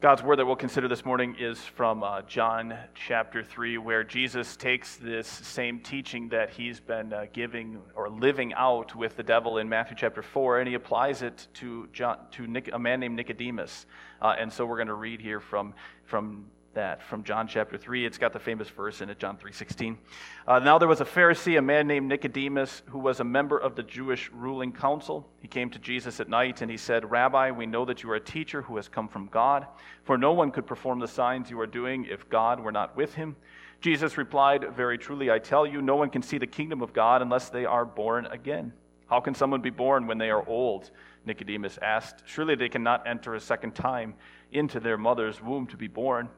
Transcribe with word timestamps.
God's 0.00 0.22
word 0.22 0.38
that 0.38 0.46
we'll 0.46 0.56
consider 0.56 0.88
this 0.88 1.04
morning 1.04 1.36
is 1.38 1.58
from 1.58 2.02
uh, 2.02 2.22
John 2.22 2.74
chapter 2.94 3.44
3, 3.44 3.76
where 3.76 4.02
Jesus 4.02 4.56
takes 4.56 4.96
this 4.96 5.28
same 5.28 5.78
teaching 5.78 6.30
that 6.30 6.48
he's 6.48 6.80
been 6.80 7.12
uh, 7.12 7.26
giving 7.34 7.78
or 7.94 8.08
living 8.08 8.54
out 8.54 8.96
with 8.96 9.14
the 9.18 9.22
devil 9.22 9.58
in 9.58 9.68
Matthew 9.68 9.94
chapter 9.98 10.22
4, 10.22 10.60
and 10.60 10.68
he 10.68 10.72
applies 10.72 11.20
it 11.20 11.48
to, 11.52 11.86
John, 11.92 12.16
to 12.30 12.62
a 12.72 12.78
man 12.78 13.00
named 13.00 13.14
Nicodemus. 13.14 13.84
Uh, 14.22 14.34
and 14.38 14.50
so 14.50 14.64
we're 14.64 14.78
going 14.78 14.88
to 14.88 14.94
read 14.94 15.20
here 15.20 15.38
from, 15.38 15.74
from 16.06 16.46
that 16.74 17.02
from 17.02 17.24
John 17.24 17.48
chapter 17.48 17.76
3. 17.76 18.06
It's 18.06 18.18
got 18.18 18.32
the 18.32 18.38
famous 18.38 18.68
verse 18.68 19.00
in 19.00 19.10
it, 19.10 19.18
John 19.18 19.36
3.16. 19.36 19.96
Uh, 20.46 20.58
now 20.60 20.78
there 20.78 20.88
was 20.88 21.00
a 21.00 21.04
Pharisee, 21.04 21.58
a 21.58 21.62
man 21.62 21.86
named 21.86 22.08
Nicodemus, 22.08 22.82
who 22.86 22.98
was 22.98 23.20
a 23.20 23.24
member 23.24 23.58
of 23.58 23.74
the 23.74 23.82
Jewish 23.82 24.30
ruling 24.32 24.72
council. 24.72 25.28
He 25.40 25.48
came 25.48 25.70
to 25.70 25.78
Jesus 25.78 26.20
at 26.20 26.28
night 26.28 26.62
and 26.62 26.70
he 26.70 26.76
said, 26.76 27.10
Rabbi, 27.10 27.50
we 27.50 27.66
know 27.66 27.84
that 27.84 28.02
you 28.02 28.10
are 28.10 28.16
a 28.16 28.20
teacher 28.20 28.62
who 28.62 28.76
has 28.76 28.88
come 28.88 29.08
from 29.08 29.26
God, 29.26 29.66
for 30.04 30.16
no 30.16 30.32
one 30.32 30.50
could 30.50 30.66
perform 30.66 31.00
the 31.00 31.08
signs 31.08 31.50
you 31.50 31.60
are 31.60 31.66
doing 31.66 32.06
if 32.06 32.28
God 32.28 32.60
were 32.60 32.72
not 32.72 32.96
with 32.96 33.14
him. 33.14 33.36
Jesus 33.80 34.18
replied, 34.18 34.74
Very 34.76 34.98
truly, 34.98 35.30
I 35.30 35.38
tell 35.38 35.66
you, 35.66 35.80
no 35.80 35.96
one 35.96 36.10
can 36.10 36.22
see 36.22 36.38
the 36.38 36.46
kingdom 36.46 36.82
of 36.82 36.92
God 36.92 37.22
unless 37.22 37.48
they 37.48 37.64
are 37.64 37.84
born 37.84 38.26
again. 38.26 38.72
How 39.08 39.20
can 39.20 39.34
someone 39.34 39.60
be 39.60 39.70
born 39.70 40.06
when 40.06 40.18
they 40.18 40.30
are 40.30 40.46
old? 40.46 40.90
Nicodemus 41.26 41.78
asked. 41.82 42.22
Surely 42.26 42.54
they 42.54 42.68
cannot 42.68 43.06
enter 43.06 43.34
a 43.34 43.40
second 43.40 43.74
time 43.74 44.14
into 44.52 44.80
their 44.80 44.96
mother's 44.96 45.42
womb 45.42 45.66
to 45.68 45.76
be 45.76 45.88
born. 45.88 46.28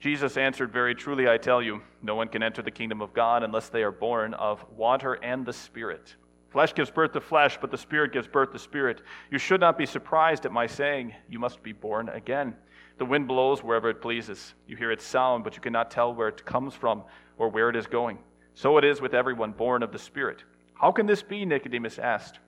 Jesus 0.00 0.36
answered, 0.36 0.72
Very 0.72 0.94
truly, 0.94 1.28
I 1.28 1.38
tell 1.38 1.62
you, 1.62 1.80
no 2.02 2.14
one 2.14 2.28
can 2.28 2.42
enter 2.42 2.62
the 2.62 2.70
kingdom 2.70 3.00
of 3.00 3.14
God 3.14 3.42
unless 3.42 3.68
they 3.68 3.82
are 3.82 3.92
born 3.92 4.34
of 4.34 4.64
water 4.76 5.14
and 5.14 5.46
the 5.46 5.52
Spirit. 5.52 6.14
Flesh 6.50 6.74
gives 6.74 6.90
birth 6.90 7.12
to 7.12 7.20
flesh, 7.20 7.58
but 7.60 7.70
the 7.70 7.78
Spirit 7.78 8.12
gives 8.12 8.28
birth 8.28 8.52
to 8.52 8.58
spirit. 8.58 9.02
You 9.30 9.38
should 9.38 9.60
not 9.60 9.76
be 9.76 9.86
surprised 9.86 10.46
at 10.46 10.52
my 10.52 10.66
saying, 10.66 11.12
You 11.28 11.38
must 11.38 11.62
be 11.62 11.72
born 11.72 12.08
again. 12.10 12.54
The 12.98 13.04
wind 13.04 13.26
blows 13.26 13.64
wherever 13.64 13.90
it 13.90 14.00
pleases. 14.00 14.54
You 14.68 14.76
hear 14.76 14.92
its 14.92 15.04
sound, 15.04 15.42
but 15.42 15.56
you 15.56 15.60
cannot 15.60 15.90
tell 15.90 16.14
where 16.14 16.28
it 16.28 16.44
comes 16.44 16.74
from 16.74 17.02
or 17.38 17.48
where 17.48 17.70
it 17.70 17.76
is 17.76 17.88
going. 17.88 18.18
So 18.54 18.78
it 18.78 18.84
is 18.84 19.00
with 19.00 19.14
everyone 19.14 19.50
born 19.50 19.82
of 19.82 19.90
the 19.90 19.98
Spirit. 19.98 20.44
How 20.74 20.92
can 20.92 21.06
this 21.06 21.22
be? 21.22 21.44
Nicodemus 21.44 21.98
asked. 21.98 22.38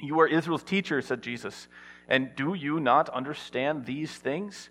You 0.00 0.18
are 0.20 0.26
Israel's 0.26 0.64
teacher, 0.64 1.00
said 1.00 1.22
Jesus, 1.22 1.68
and 2.08 2.34
do 2.36 2.54
you 2.54 2.80
not 2.80 3.08
understand 3.10 3.86
these 3.86 4.12
things? 4.16 4.70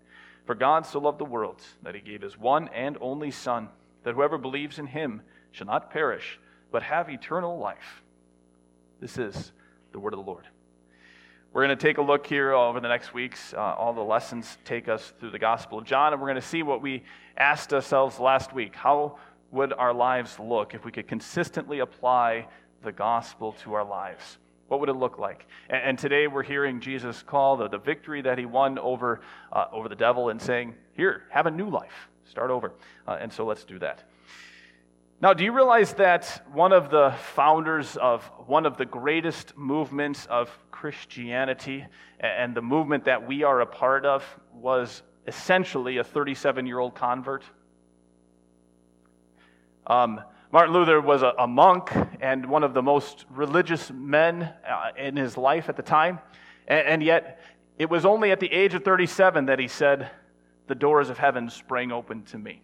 For 0.45 0.55
God 0.55 0.85
so 0.85 0.99
loved 0.99 1.19
the 1.19 1.25
world 1.25 1.61
that 1.83 1.95
he 1.95 2.01
gave 2.01 2.21
his 2.21 2.37
one 2.37 2.67
and 2.69 2.97
only 2.99 3.31
Son, 3.31 3.69
that 4.03 4.15
whoever 4.15 4.37
believes 4.37 4.79
in 4.79 4.87
him 4.87 5.21
shall 5.51 5.67
not 5.67 5.91
perish, 5.91 6.39
but 6.71 6.83
have 6.83 7.09
eternal 7.09 7.59
life. 7.59 8.01
This 8.99 9.17
is 9.17 9.51
the 9.91 9.99
word 9.99 10.13
of 10.13 10.19
the 10.19 10.25
Lord. 10.25 10.47
We're 11.53 11.65
going 11.65 11.77
to 11.77 11.81
take 11.81 11.97
a 11.97 12.01
look 12.01 12.25
here 12.25 12.53
over 12.53 12.79
the 12.79 12.87
next 12.87 13.13
weeks. 13.13 13.53
Uh, 13.53 13.59
all 13.59 13.93
the 13.93 14.01
lessons 14.01 14.57
take 14.63 14.87
us 14.87 15.13
through 15.19 15.31
the 15.31 15.39
Gospel 15.39 15.79
of 15.79 15.85
John, 15.85 16.13
and 16.13 16.21
we're 16.21 16.29
going 16.29 16.41
to 16.41 16.47
see 16.47 16.63
what 16.63 16.81
we 16.81 17.03
asked 17.35 17.73
ourselves 17.73 18.19
last 18.19 18.53
week. 18.53 18.73
How 18.73 19.17
would 19.51 19.73
our 19.73 19.93
lives 19.93 20.39
look 20.39 20.73
if 20.73 20.85
we 20.85 20.91
could 20.91 21.09
consistently 21.09 21.79
apply 21.79 22.47
the 22.83 22.91
gospel 22.91 23.51
to 23.63 23.73
our 23.73 23.83
lives? 23.83 24.37
What 24.71 24.79
would 24.79 24.87
it 24.87 24.93
look 24.93 25.19
like? 25.19 25.47
And, 25.69 25.83
and 25.83 25.99
today 25.99 26.27
we're 26.27 26.43
hearing 26.43 26.79
Jesus 26.79 27.21
call 27.23 27.57
the, 27.57 27.67
the 27.67 27.77
victory 27.77 28.21
that 28.21 28.37
he 28.37 28.45
won 28.45 28.79
over, 28.79 29.19
uh, 29.51 29.65
over 29.73 29.89
the 29.89 29.97
devil 29.97 30.29
and 30.29 30.41
saying, 30.41 30.75
Here, 30.93 31.23
have 31.29 31.45
a 31.45 31.51
new 31.51 31.69
life. 31.69 32.07
Start 32.23 32.51
over. 32.51 32.71
Uh, 33.05 33.17
and 33.19 33.33
so 33.33 33.45
let's 33.45 33.65
do 33.65 33.79
that. 33.79 34.05
Now, 35.19 35.33
do 35.33 35.43
you 35.43 35.51
realize 35.51 35.95
that 35.95 36.41
one 36.53 36.71
of 36.71 36.89
the 36.89 37.13
founders 37.33 37.97
of 37.97 38.23
one 38.47 38.65
of 38.65 38.77
the 38.77 38.85
greatest 38.85 39.57
movements 39.57 40.25
of 40.27 40.49
Christianity 40.71 41.85
and 42.21 42.55
the 42.55 42.61
movement 42.61 43.03
that 43.03 43.27
we 43.27 43.43
are 43.43 43.59
a 43.59 43.65
part 43.65 44.05
of 44.05 44.23
was 44.53 45.03
essentially 45.27 45.97
a 45.97 46.03
37 46.05 46.65
year 46.65 46.79
old 46.79 46.95
convert? 46.95 47.43
Um, 49.85 50.21
Martin 50.51 50.73
Luther 50.73 50.99
was 50.99 51.21
a, 51.21 51.33
a, 51.39 51.47
monk 51.47 51.93
and 52.19 52.45
one 52.45 52.63
of 52.63 52.73
the 52.73 52.81
most 52.81 53.25
religious 53.29 53.89
men 53.89 54.51
uh, 54.67 54.91
in 54.97 55.15
his 55.15 55.37
life 55.37 55.69
at 55.69 55.77
the 55.77 55.81
time. 55.81 56.19
And, 56.67 56.87
and, 56.87 57.03
yet, 57.03 57.39
it 57.77 57.89
was 57.89 58.03
only 58.03 58.31
at 58.31 58.41
the 58.41 58.51
age 58.51 58.73
of 58.73 58.83
37 58.83 59.45
that 59.45 59.59
he 59.59 59.69
said, 59.69 60.11
The 60.67 60.75
doors 60.75 61.09
of 61.09 61.17
heaven 61.17 61.49
sprang 61.49 61.93
open 61.93 62.23
to 62.25 62.37
me. 62.37 62.61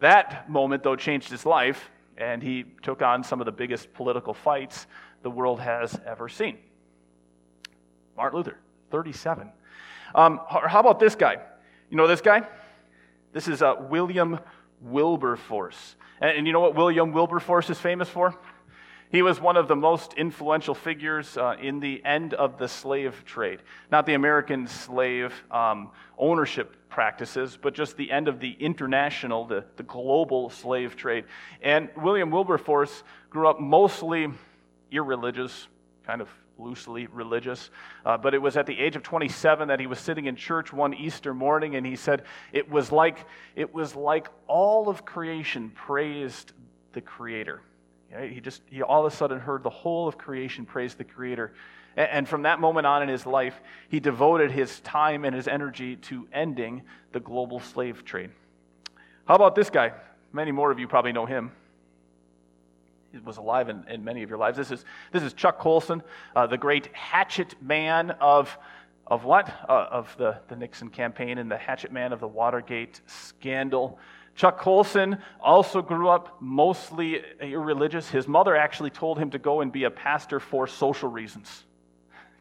That 0.00 0.50
moment, 0.50 0.82
though, 0.82 0.96
changed 0.96 1.30
his 1.30 1.46
life, 1.46 1.90
and 2.18 2.42
he 2.42 2.64
took 2.82 3.02
on 3.02 3.22
some 3.22 3.40
of 3.40 3.44
the 3.44 3.52
biggest 3.52 3.94
political 3.94 4.34
fights 4.34 4.88
the 5.22 5.30
world 5.30 5.60
has 5.60 5.96
ever 6.04 6.28
seen. 6.28 6.58
Martin 8.16 8.38
Luther, 8.38 8.58
37. 8.90 9.48
Um, 10.12 10.40
how 10.48 10.80
about 10.80 10.98
this 10.98 11.14
guy? 11.14 11.36
You 11.88 11.96
know 11.96 12.08
this 12.08 12.20
guy? 12.20 12.48
This 13.32 13.46
is 13.46 13.62
uh, 13.62 13.76
William 13.78 14.40
Wilberforce. 14.80 15.96
And, 16.20 16.38
and, 16.38 16.46
you 16.46 16.52
know 16.52 16.60
what 16.60 16.74
William 16.74 17.12
Wilberforce 17.12 17.70
is 17.70 17.78
famous 17.78 18.08
for? 18.08 18.34
He 19.10 19.22
was 19.22 19.40
one 19.40 19.56
of 19.56 19.66
the 19.66 19.74
most 19.74 20.14
influential 20.14 20.74
figures 20.74 21.36
uh, 21.36 21.56
in 21.60 21.80
the 21.80 22.00
end 22.04 22.32
of 22.34 22.58
the 22.58 22.68
slave 22.68 23.24
trade. 23.24 23.60
Not 23.90 24.06
the 24.06 24.14
American 24.14 24.68
slave 24.68 25.34
um, 25.50 25.90
ownership 26.16 26.76
practices, 26.88 27.58
but 27.60 27.74
just 27.74 27.96
the 27.96 28.10
end 28.10 28.28
of 28.28 28.38
the 28.38 28.56
international, 28.60 29.46
the, 29.46 29.64
the 29.76 29.82
global 29.82 30.48
slave 30.48 30.94
trade. 30.94 31.24
And 31.60 31.88
William 31.96 32.30
Wilberforce 32.30 33.02
grew 33.30 33.48
up 33.48 33.58
mostly 33.58 34.28
irreligious, 34.92 35.66
kind 36.06 36.20
of 36.20 36.28
loosely 36.60 37.06
religious. 37.08 37.70
Uh, 38.04 38.16
but 38.16 38.34
it 38.34 38.42
was 38.42 38.56
at 38.56 38.66
the 38.66 38.78
age 38.78 38.96
of 38.96 39.02
27 39.02 39.68
that 39.68 39.80
he 39.80 39.86
was 39.86 39.98
sitting 39.98 40.26
in 40.26 40.36
church 40.36 40.72
one 40.72 40.94
Easter 40.94 41.34
morning, 41.34 41.76
and 41.76 41.86
he 41.86 41.96
said 41.96 42.24
it 42.52 42.70
was 42.70 42.92
like 42.92 43.26
it 43.56 43.72
was 43.74 43.94
like 43.94 44.28
all 44.46 44.88
of 44.88 45.04
creation 45.04 45.70
praised 45.70 46.52
the 46.92 47.00
Creator. 47.00 47.60
He 48.28 48.40
just 48.40 48.62
he 48.66 48.82
all 48.82 49.06
of 49.06 49.12
a 49.12 49.16
sudden 49.16 49.38
heard 49.38 49.62
the 49.62 49.70
whole 49.70 50.08
of 50.08 50.18
creation 50.18 50.66
praise 50.66 50.94
the 50.94 51.04
Creator. 51.04 51.52
And 51.96 52.28
from 52.28 52.42
that 52.42 52.60
moment 52.60 52.86
on 52.86 53.02
in 53.02 53.08
his 53.08 53.26
life, 53.26 53.60
he 53.88 53.98
devoted 53.98 54.50
his 54.50 54.80
time 54.80 55.24
and 55.24 55.34
his 55.34 55.48
energy 55.48 55.96
to 55.96 56.26
ending 56.32 56.82
the 57.12 57.20
global 57.20 57.58
slave 57.58 58.04
trade. 58.04 58.30
How 59.26 59.34
about 59.34 59.54
this 59.54 59.70
guy? 59.70 59.92
Many 60.32 60.52
more 60.52 60.70
of 60.70 60.78
you 60.78 60.86
probably 60.86 61.12
know 61.12 61.26
him 61.26 61.50
was 63.24 63.36
alive 63.36 63.68
in, 63.68 63.84
in 63.88 64.04
many 64.04 64.22
of 64.22 64.28
your 64.28 64.38
lives. 64.38 64.56
This 64.56 64.70
is, 64.70 64.84
this 65.12 65.22
is 65.22 65.32
Chuck 65.32 65.58
Colson, 65.58 66.02
uh, 66.34 66.46
the 66.46 66.58
great 66.58 66.94
hatchet 66.94 67.54
man 67.62 68.12
of, 68.20 68.56
of 69.06 69.24
what? 69.24 69.48
Uh, 69.68 69.86
of 69.90 70.14
the, 70.16 70.38
the 70.48 70.56
Nixon 70.56 70.88
campaign 70.88 71.38
and 71.38 71.50
the 71.50 71.56
hatchet 71.56 71.92
man 71.92 72.12
of 72.12 72.20
the 72.20 72.28
Watergate 72.28 73.00
scandal. 73.06 73.98
Chuck 74.36 74.58
Colson 74.58 75.18
also 75.40 75.82
grew 75.82 76.08
up 76.08 76.36
mostly 76.40 77.22
irreligious. 77.40 78.08
His 78.08 78.28
mother 78.28 78.56
actually 78.56 78.90
told 78.90 79.18
him 79.18 79.30
to 79.30 79.38
go 79.38 79.60
and 79.60 79.72
be 79.72 79.84
a 79.84 79.90
pastor 79.90 80.40
for 80.40 80.66
social 80.66 81.10
reasons. 81.10 81.64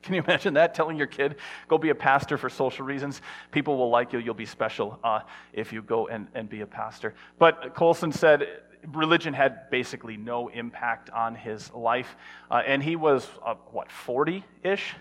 Can 0.02 0.16
you 0.16 0.24
imagine 0.28 0.54
that? 0.56 0.74
Telling 0.74 0.98
your 0.98 1.08
kid, 1.08 1.36
go 1.68 1.78
be 1.78 1.90
a 1.90 1.96
pastor 1.96 2.38
for 2.38 2.50
social 2.50 2.86
reasons. 2.86 3.22
People 3.52 3.78
will 3.78 3.90
like 3.90 4.14
you. 4.14 4.20
You'll 4.20 4.34
be 4.34 4.46
special 4.46 5.00
uh, 5.03 5.22
if 5.53 5.73
you 5.73 5.82
go 5.82 6.08
and, 6.08 6.28
and 6.34 6.50
be 6.50 6.62
a 6.62 6.68
pastor. 6.68 7.14
But 7.38 7.73
Colson 7.76 8.12
said, 8.12 8.47
religion 8.88 9.34
had 9.34 9.70
basically 9.70 10.18
no 10.18 10.47
impact 10.50 11.09
on 11.09 11.35
his 11.35 11.72
life. 11.73 12.16
Uh, 12.50 12.62
and 12.66 12.82
he 12.82 12.96
was, 12.96 13.28
uh, 13.46 13.56
what, 13.72 13.91
40 13.91 14.44
ish? 14.64 14.96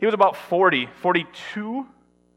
He 0.00 0.06
was 0.06 0.14
about 0.14 0.36
40, 0.36 0.88
42, 1.00 1.86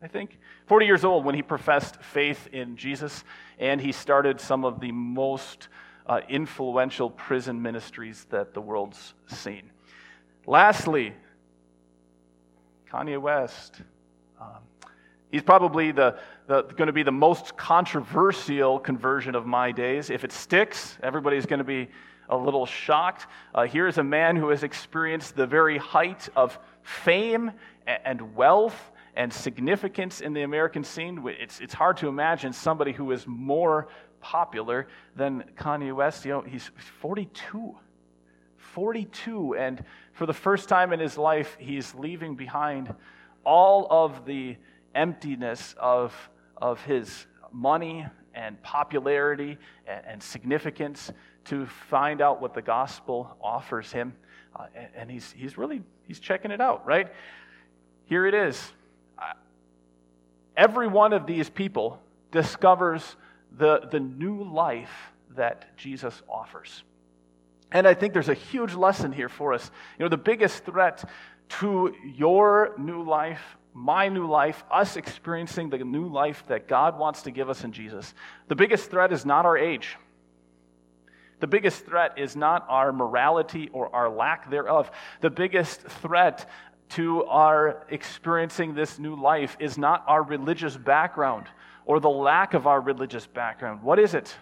I 0.01 0.07
think, 0.07 0.37
40 0.65 0.85
years 0.85 1.05
old 1.05 1.25
when 1.25 1.35
he 1.35 1.41
professed 1.41 2.01
faith 2.01 2.47
in 2.51 2.75
Jesus. 2.75 3.23
And 3.59 3.79
he 3.79 3.91
started 3.91 4.41
some 4.41 4.65
of 4.65 4.79
the 4.79 4.91
most 4.91 5.67
uh, 6.07 6.21
influential 6.27 7.09
prison 7.09 7.61
ministries 7.61 8.25
that 8.31 8.53
the 8.53 8.61
world's 8.61 9.13
seen. 9.27 9.69
Lastly, 10.47 11.13
Kanye 12.91 13.19
West. 13.19 13.81
Um, 14.39 14.59
He's 15.31 15.41
probably 15.41 15.93
the, 15.93 16.19
the, 16.47 16.63
going 16.63 16.87
to 16.87 16.93
be 16.93 17.03
the 17.03 17.11
most 17.11 17.55
controversial 17.55 18.79
conversion 18.79 19.33
of 19.33 19.45
my 19.45 19.71
days. 19.71 20.09
If 20.09 20.25
it 20.25 20.33
sticks, 20.33 20.97
everybody's 21.01 21.45
going 21.45 21.59
to 21.59 21.63
be 21.63 21.87
a 22.27 22.35
little 22.35 22.65
shocked. 22.65 23.27
Uh, 23.55 23.63
here 23.63 23.87
is 23.87 23.97
a 23.97 24.03
man 24.03 24.35
who 24.35 24.49
has 24.49 24.63
experienced 24.63 25.37
the 25.37 25.47
very 25.47 25.77
height 25.77 26.27
of 26.35 26.59
fame 26.83 27.51
and 27.87 28.35
wealth 28.35 28.91
and 29.15 29.31
significance 29.31 30.19
in 30.19 30.33
the 30.33 30.41
American 30.41 30.83
scene. 30.83 31.23
It's, 31.25 31.61
it's 31.61 31.73
hard 31.73 31.95
to 31.97 32.09
imagine 32.09 32.51
somebody 32.51 32.91
who 32.91 33.11
is 33.11 33.25
more 33.25 33.87
popular 34.19 34.87
than 35.15 35.45
Kanye 35.57 35.95
West. 35.95 36.25
You 36.25 36.31
know, 36.31 36.41
he's 36.41 36.71
42. 36.99 37.73
42. 38.73 39.55
And 39.55 39.83
for 40.13 40.25
the 40.25 40.33
first 40.33 40.69
time 40.69 40.93
in 40.93 40.99
his 40.99 41.17
life, 41.17 41.57
he's 41.59 41.93
leaving 41.95 42.35
behind 42.35 42.93
all 43.43 43.87
of 43.89 44.25
the 44.25 44.57
emptiness 44.95 45.75
of, 45.79 46.13
of 46.57 46.81
his 46.85 47.25
money 47.51 48.05
and 48.33 48.61
popularity 48.61 49.57
and, 49.87 50.05
and 50.05 50.23
significance 50.23 51.11
to 51.45 51.65
find 51.65 52.21
out 52.21 52.41
what 52.41 52.53
the 52.53 52.61
gospel 52.61 53.35
offers 53.41 53.91
him. 53.91 54.13
Uh, 54.55 54.65
and, 54.75 54.87
and 54.95 55.11
he's, 55.11 55.31
he's 55.31 55.57
really 55.57 55.81
he's 56.07 56.19
checking 56.19 56.51
it 56.51 56.61
out, 56.61 56.85
right? 56.85 57.07
Here 58.05 58.25
it 58.25 58.33
is. 58.33 58.73
Uh, 59.17 59.33
every 60.57 60.87
one 60.87 61.13
of 61.13 61.25
these 61.25 61.49
people 61.49 62.01
discovers 62.31 63.15
the, 63.57 63.87
the 63.91 63.99
new 63.99 64.43
life 64.43 65.11
that 65.35 65.77
Jesus 65.77 66.21
offers. 66.29 66.83
And 67.71 67.87
I 67.87 67.93
think 67.93 68.13
there's 68.13 68.29
a 68.29 68.33
huge 68.33 68.73
lesson 68.73 69.11
here 69.11 69.29
for 69.29 69.53
us. 69.53 69.71
You 69.97 70.05
know, 70.05 70.09
the 70.09 70.17
biggest 70.17 70.65
threat 70.65 71.09
to 71.59 71.93
your 72.03 72.75
new 72.77 73.03
life, 73.03 73.41
my 73.73 74.09
new 74.09 74.27
life, 74.27 74.63
us 74.69 74.97
experiencing 74.97 75.69
the 75.69 75.77
new 75.79 76.07
life 76.07 76.43
that 76.47 76.67
God 76.67 76.99
wants 76.99 77.23
to 77.23 77.31
give 77.31 77.49
us 77.49 77.63
in 77.63 77.71
Jesus, 77.71 78.13
the 78.47 78.55
biggest 78.55 78.89
threat 78.89 79.13
is 79.13 79.25
not 79.25 79.45
our 79.45 79.57
age. 79.57 79.97
The 81.39 81.47
biggest 81.47 81.85
threat 81.85 82.17
is 82.17 82.35
not 82.35 82.65
our 82.69 82.91
morality 82.91 83.69
or 83.73 83.93
our 83.95 84.09
lack 84.09 84.49
thereof. 84.51 84.91
The 85.21 85.29
biggest 85.29 85.81
threat 85.81 86.47
to 86.89 87.23
our 87.25 87.85
experiencing 87.89 88.75
this 88.75 88.99
new 88.99 89.15
life 89.15 89.57
is 89.59 89.77
not 89.77 90.03
our 90.07 90.21
religious 90.21 90.77
background 90.77 91.47
or 91.85 91.99
the 91.99 92.09
lack 92.09 92.53
of 92.53 92.67
our 92.67 92.79
religious 92.79 93.25
background. 93.25 93.81
What 93.81 93.97
is 93.97 94.13
it? 94.13 94.35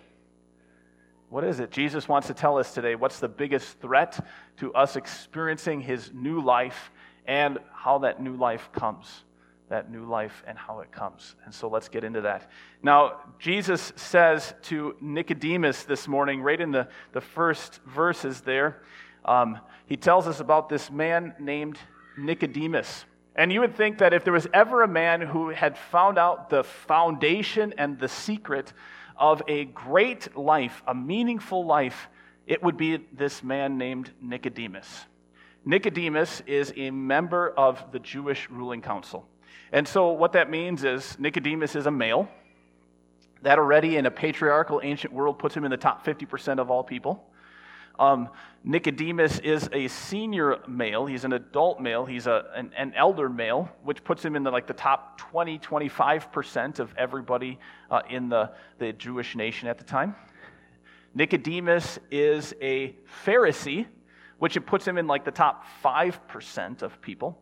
What 1.29 1.43
is 1.43 1.59
it? 1.59 1.69
Jesus 1.69 2.07
wants 2.07 2.27
to 2.27 2.33
tell 2.33 2.57
us 2.57 2.73
today 2.73 2.95
what's 2.95 3.19
the 3.19 3.27
biggest 3.27 3.79
threat 3.79 4.25
to 4.57 4.73
us 4.73 4.95
experiencing 4.95 5.79
his 5.79 6.11
new 6.11 6.41
life 6.41 6.91
and 7.27 7.59
how 7.71 7.99
that 7.99 8.21
new 8.21 8.35
life 8.35 8.71
comes. 8.71 9.23
That 9.69 9.91
new 9.91 10.05
life 10.05 10.43
and 10.47 10.57
how 10.57 10.79
it 10.79 10.91
comes. 10.91 11.35
And 11.45 11.53
so 11.53 11.69
let's 11.69 11.87
get 11.87 12.03
into 12.03 12.21
that. 12.21 12.49
Now, 12.81 13.19
Jesus 13.37 13.93
says 13.95 14.55
to 14.63 14.95
Nicodemus 14.99 15.83
this 15.83 16.07
morning, 16.07 16.41
right 16.41 16.59
in 16.59 16.71
the, 16.71 16.87
the 17.11 17.21
first 17.21 17.79
verses 17.85 18.41
there, 18.41 18.81
um, 19.23 19.59
he 19.85 19.97
tells 19.97 20.27
us 20.27 20.39
about 20.39 20.69
this 20.69 20.89
man 20.89 21.35
named 21.39 21.77
Nicodemus. 22.17 23.05
And 23.35 23.53
you 23.53 23.59
would 23.59 23.75
think 23.75 23.99
that 23.99 24.13
if 24.13 24.23
there 24.23 24.33
was 24.33 24.47
ever 24.51 24.81
a 24.81 24.87
man 24.87 25.21
who 25.21 25.49
had 25.49 25.77
found 25.77 26.17
out 26.17 26.49
the 26.49 26.63
foundation 26.63 27.75
and 27.77 27.99
the 27.99 28.07
secret 28.07 28.73
of 29.19 29.41
a 29.47 29.65
great 29.65 30.35
life, 30.37 30.81
a 30.87 30.95
meaningful 30.95 31.65
life, 31.65 32.07
it 32.47 32.63
would 32.63 32.77
be 32.77 32.97
this 33.13 33.43
man 33.43 33.77
named 33.77 34.11
Nicodemus. 34.21 35.05
Nicodemus 35.65 36.41
is 36.47 36.73
a 36.75 36.89
member 36.89 37.49
of 37.49 37.91
the 37.91 37.99
Jewish 37.99 38.49
ruling 38.49 38.81
council. 38.81 39.27
And 39.71 39.87
so, 39.87 40.13
what 40.13 40.33
that 40.33 40.49
means 40.49 40.83
is 40.83 41.19
Nicodemus 41.19 41.75
is 41.75 41.85
a 41.85 41.91
male. 41.91 42.27
That 43.43 43.59
already 43.59 43.97
in 43.97 44.05
a 44.05 44.11
patriarchal 44.11 44.81
ancient 44.83 45.13
world 45.13 45.37
puts 45.37 45.55
him 45.55 45.63
in 45.63 45.71
the 45.71 45.77
top 45.77 46.05
50% 46.05 46.59
of 46.59 46.71
all 46.71 46.83
people. 46.83 47.28
Um, 47.99 48.29
Nicodemus 48.63 49.39
is 49.39 49.69
a 49.73 49.89
senior 49.89 50.59
male. 50.67 51.05
He's 51.05 51.25
an 51.25 51.33
adult 51.33 51.81
male. 51.81 52.05
He's 52.05 52.27
a, 52.27 52.45
an, 52.55 52.71
an, 52.77 52.93
elder 52.95 53.27
male, 53.27 53.69
which 53.83 54.03
puts 54.05 54.23
him 54.23 54.37
in 54.37 54.43
the, 54.43 54.51
like 54.51 54.67
the 54.67 54.73
top 54.73 55.17
20, 55.17 55.59
25% 55.59 56.79
of 56.79 56.93
everybody 56.97 57.59
uh, 57.91 58.01
in 58.09 58.29
the, 58.29 58.51
the 58.77 58.93
Jewish 58.93 59.35
nation 59.35 59.67
at 59.67 59.77
the 59.77 59.83
time. 59.83 60.15
Nicodemus 61.13 61.99
is 62.09 62.55
a 62.61 62.95
Pharisee, 63.25 63.85
which 64.37 64.55
it 64.55 64.61
puts 64.61 64.87
him 64.87 64.97
in 64.97 65.05
like 65.05 65.25
the 65.25 65.31
top 65.31 65.65
5% 65.83 66.81
of 66.81 67.01
people. 67.01 67.41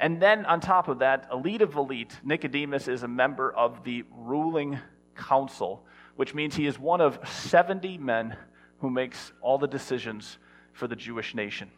And 0.00 0.20
then 0.20 0.46
on 0.46 0.60
top 0.60 0.88
of 0.88 0.98
that, 0.98 1.28
elite 1.32 1.62
of 1.62 1.76
elite, 1.76 2.18
Nicodemus 2.24 2.88
is 2.88 3.04
a 3.04 3.08
member 3.08 3.52
of 3.52 3.84
the 3.84 4.04
ruling 4.10 4.78
council, 5.14 5.86
which 6.16 6.34
means 6.34 6.56
he 6.56 6.66
is 6.66 6.78
one 6.78 7.00
of 7.00 7.18
70 7.28 7.98
men 7.98 8.36
who 8.80 8.90
makes 8.90 9.32
all 9.40 9.58
the 9.58 9.66
decisions 9.66 10.38
for 10.72 10.86
the 10.86 10.96
Jewish 10.96 11.34
nation. 11.34 11.70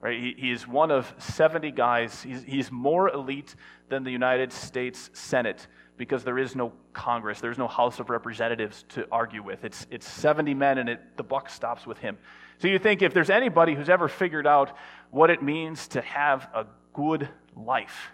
Right? 0.00 0.18
He, 0.18 0.34
he 0.36 0.50
is 0.50 0.66
one 0.66 0.90
of 0.90 1.12
70 1.18 1.72
guys. 1.72 2.22
He's, 2.22 2.42
he's 2.42 2.72
more 2.72 3.10
elite 3.10 3.54
than 3.88 4.02
the 4.02 4.10
United 4.10 4.52
States 4.52 5.10
Senate 5.12 5.66
because 5.98 6.24
there 6.24 6.38
is 6.38 6.56
no 6.56 6.72
Congress, 6.94 7.40
there's 7.40 7.58
no 7.58 7.68
House 7.68 8.00
of 8.00 8.08
Representatives 8.08 8.86
to 8.88 9.06
argue 9.12 9.42
with. 9.42 9.64
It's, 9.64 9.86
it's 9.90 10.08
70 10.08 10.54
men, 10.54 10.78
and 10.78 10.88
it, 10.88 11.18
the 11.18 11.22
buck 11.22 11.50
stops 11.50 11.86
with 11.86 11.98
him. 11.98 12.16
So 12.56 12.68
you 12.68 12.78
think 12.78 13.02
if 13.02 13.12
there's 13.12 13.28
anybody 13.28 13.74
who's 13.74 13.90
ever 13.90 14.08
figured 14.08 14.46
out 14.46 14.74
what 15.10 15.28
it 15.28 15.42
means 15.42 15.88
to 15.88 16.00
have 16.00 16.48
a 16.54 16.64
good 16.94 17.28
life, 17.54 18.12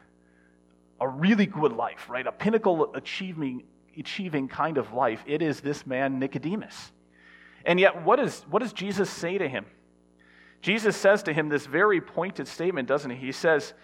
a 1.01 1.09
really 1.09 1.47
good 1.47 1.73
life, 1.73 2.09
right? 2.09 2.27
A 2.27 2.33
pinnacle 2.33 2.93
achieving, 2.95 3.63
achieving 3.97 4.49
kind 4.49 4.79
of 4.79 4.93
life, 4.93 5.23
it 5.25 5.41
is 5.41 5.61
this 5.61 5.87
man, 5.87 6.19
Nicodemus. 6.19 6.91
And 7.67 7.81
yet, 7.81 8.05
what, 8.05 8.21
is, 8.21 8.47
what 8.49 8.63
does 8.63 8.73
Jesus 8.73 9.11
say 9.11 9.37
to 9.37 9.49
him? 9.49 9.67
Jesus 10.63 10.97
says 10.97 11.25
to 11.25 11.33
him 11.33 11.49
this 11.49 11.67
very 11.67 12.01
pointed 12.01 12.49
statement, 12.49 12.89
doesn't 12.89 13.11
he? 13.11 13.17
He 13.17 13.33
says, 13.33 13.75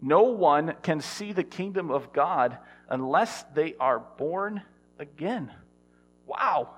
No 0.00 0.22
one 0.22 0.74
can 0.82 1.00
see 1.00 1.32
the 1.32 1.42
kingdom 1.42 1.90
of 1.90 2.12
God 2.12 2.58
unless 2.88 3.42
they 3.54 3.74
are 3.80 4.00
born 4.18 4.62
again. 4.98 5.50
Wow, 6.26 6.74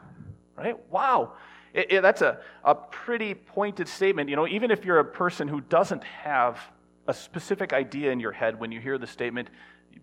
right? 0.56 0.76
Wow. 0.90 1.32
It, 1.74 1.90
it, 1.90 2.02
that's 2.02 2.22
a, 2.22 2.38
a 2.62 2.74
pretty 2.74 3.34
pointed 3.34 3.88
statement. 3.88 4.30
You 4.30 4.36
know, 4.36 4.46
even 4.46 4.70
if 4.70 4.84
you're 4.84 5.00
a 5.00 5.04
person 5.04 5.48
who 5.48 5.60
doesn't 5.60 6.04
have 6.04 6.60
a 7.08 7.12
specific 7.12 7.72
idea 7.72 8.12
in 8.12 8.20
your 8.20 8.32
head 8.32 8.58
when 8.58 8.70
you 8.70 8.80
hear 8.80 8.96
the 8.96 9.08
statement, 9.08 9.50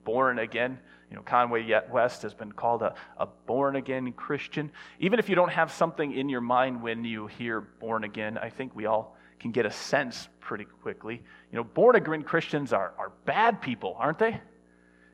born 0.04 0.40
again, 0.40 0.80
you 1.12 1.18
know, 1.18 1.24
Kanye 1.24 1.90
West 1.90 2.22
has 2.22 2.34
been 2.34 2.54
called 2.54 2.82
a, 2.82 2.96
a 3.18 3.28
born 3.46 3.76
again 3.76 4.14
Christian. 4.14 4.72
Even 5.00 5.20
if 5.20 5.28
you 5.28 5.36
don't 5.36 5.52
have 5.52 5.70
something 5.70 6.14
in 6.14 6.30
your 6.30 6.40
mind 6.40 6.82
when 6.82 7.04
you 7.04 7.28
hear 7.28 7.60
born 7.60 8.06
again, 8.06 8.38
I 8.38 8.50
think 8.50 8.74
we 8.74 8.86
all 8.86 9.18
can 9.38 9.52
get 9.52 9.66
a 9.66 9.72
sense 9.72 10.30
pretty 10.40 10.64
quickly. 10.64 11.22
You 11.52 11.58
know, 11.58 11.66
born 11.66 11.98
again 11.98 12.24
Christians 12.24 12.72
are, 12.72 12.94
are 12.98 13.12
bad 13.26 13.62
people, 13.62 13.98
aren't 14.00 14.20
they? 14.20 14.40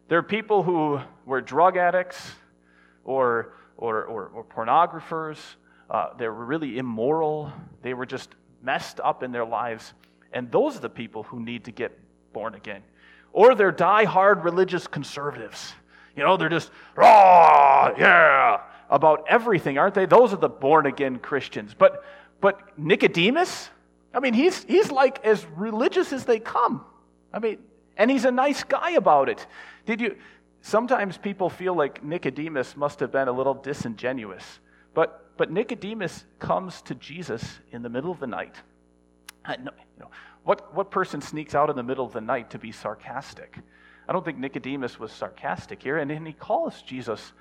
They're 0.08 0.22
people 0.22 0.62
who 0.62 1.00
were 1.26 1.42
drug 1.42 1.78
addicts 1.78 2.32
or, 3.04 3.56
or, 3.76 4.06
or, 4.06 4.28
or 4.28 4.44
pornographers. 4.44 5.40
Uh, 5.90 6.10
they 6.16 6.28
were 6.28 6.46
really 6.46 6.78
immoral. 6.78 7.52
They 7.82 7.96
were 7.96 8.06
just 8.06 8.36
messed 8.62 9.00
up 9.00 9.24
in 9.24 9.32
their 9.32 9.46
lives. 9.46 9.94
And 10.32 10.52
those 10.52 10.78
are 10.78 10.82
the 10.82 10.90
people 10.90 11.24
who 11.24 11.40
need 11.40 11.66
to 11.66 11.72
get 11.72 11.98
born 12.34 12.54
again. 12.54 12.84
Or 13.34 13.56
they're 13.56 13.72
die-hard 13.72 14.44
religious 14.44 14.86
conservatives 14.86 15.74
you 16.18 16.24
know, 16.24 16.36
they're 16.36 16.50
just, 16.50 16.72
raw, 16.96 17.94
yeah, 17.98 18.62
about 18.90 19.26
everything, 19.30 19.78
aren't 19.78 19.94
they? 19.94 20.06
Those 20.06 20.34
are 20.34 20.38
the 20.38 20.50
born 20.50 20.88
again 20.88 21.20
Christians. 21.20 21.76
But, 21.78 22.04
but 22.42 22.78
Nicodemus, 22.78 23.70
I 24.14 24.20
mean, 24.20 24.34
he's, 24.34 24.64
he's 24.64 24.92
like 24.92 25.24
as 25.24 25.46
religious 25.56 26.12
as 26.12 26.26
they 26.26 26.40
come. 26.40 26.84
I 27.32 27.40
mean, 27.40 27.60
and 27.96 28.10
he's 28.10 28.26
a 28.26 28.32
nice 28.32 28.64
guy 28.64 28.92
about 28.92 29.30
it. 29.30 29.46
Did 29.86 30.02
you, 30.02 30.18
sometimes 30.62 31.18
people 31.18 31.50
feel 31.50 31.76
like 31.76 32.04
Nicodemus 32.04 32.76
must 32.76 33.00
have 33.00 33.12
been 33.12 33.28
a 33.28 33.32
little 33.32 33.54
disingenuous. 33.54 34.60
But, 34.94 35.38
but 35.38 35.52
Nicodemus 35.52 36.26
comes 36.40 36.82
to 36.84 36.96
Jesus 36.96 37.60
in 37.72 37.84
the 37.84 37.90
middle 37.90 38.12
of 38.12 38.20
the 38.20 38.28
night. 38.28 38.56
Uh, 39.46 39.56
you 39.60 39.66
know, 40.00 40.10
what, 40.44 40.74
what 40.74 40.90
person 40.90 41.22
sneaks 41.22 41.54
out 41.54 41.70
in 41.70 41.76
the 41.76 41.84
middle 41.84 42.06
of 42.06 42.14
the 42.14 42.22
night 42.22 42.50
to 42.52 42.60
be 42.60 42.72
sarcastic? 42.72 43.58
I 44.08 44.14
don't 44.14 44.24
think 44.24 44.38
Nicodemus 44.38 45.00
was 45.00 45.12
sarcastic 45.12 45.84
here, 45.84 45.98
and, 45.98 46.28
he 46.28 46.34
calls 46.34 46.82
Jesus 46.82 47.34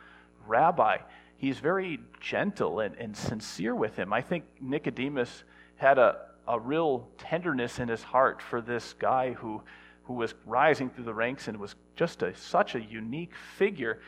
rabbi. 0.46 0.98
He's 1.36 1.58
very 1.58 2.00
gentle 2.20 2.80
and, 2.80 2.94
and 2.96 3.16
sincere 3.16 3.74
with 3.74 3.96
him. 3.96 4.12
I 4.12 4.20
think 4.20 4.44
Nicodemus 4.60 5.44
had 5.76 5.98
a, 5.98 6.16
a 6.48 6.58
real 6.58 7.08
tenderness 7.18 7.78
in 7.78 7.88
his 7.88 8.02
heart 8.02 8.42
for 8.42 8.60
this 8.60 8.94
guy 8.94 9.32
who, 9.32 9.62
who 10.04 10.14
was 10.14 10.34
rising 10.44 10.90
through 10.90 11.04
the 11.04 11.14
ranks 11.14 11.46
and 11.46 11.58
was 11.58 11.74
just 11.94 12.22
a, 12.22 12.34
such 12.36 12.74
a 12.74 12.80
unique 12.80 13.34
figure. 13.56 14.00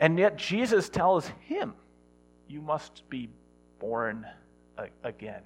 And 0.00 0.18
yet 0.18 0.36
Jesus 0.36 0.88
tells 0.88 1.28
him, 1.40 1.74
You 2.48 2.62
must 2.62 3.08
be 3.10 3.28
born 3.78 4.26
again. 5.02 5.42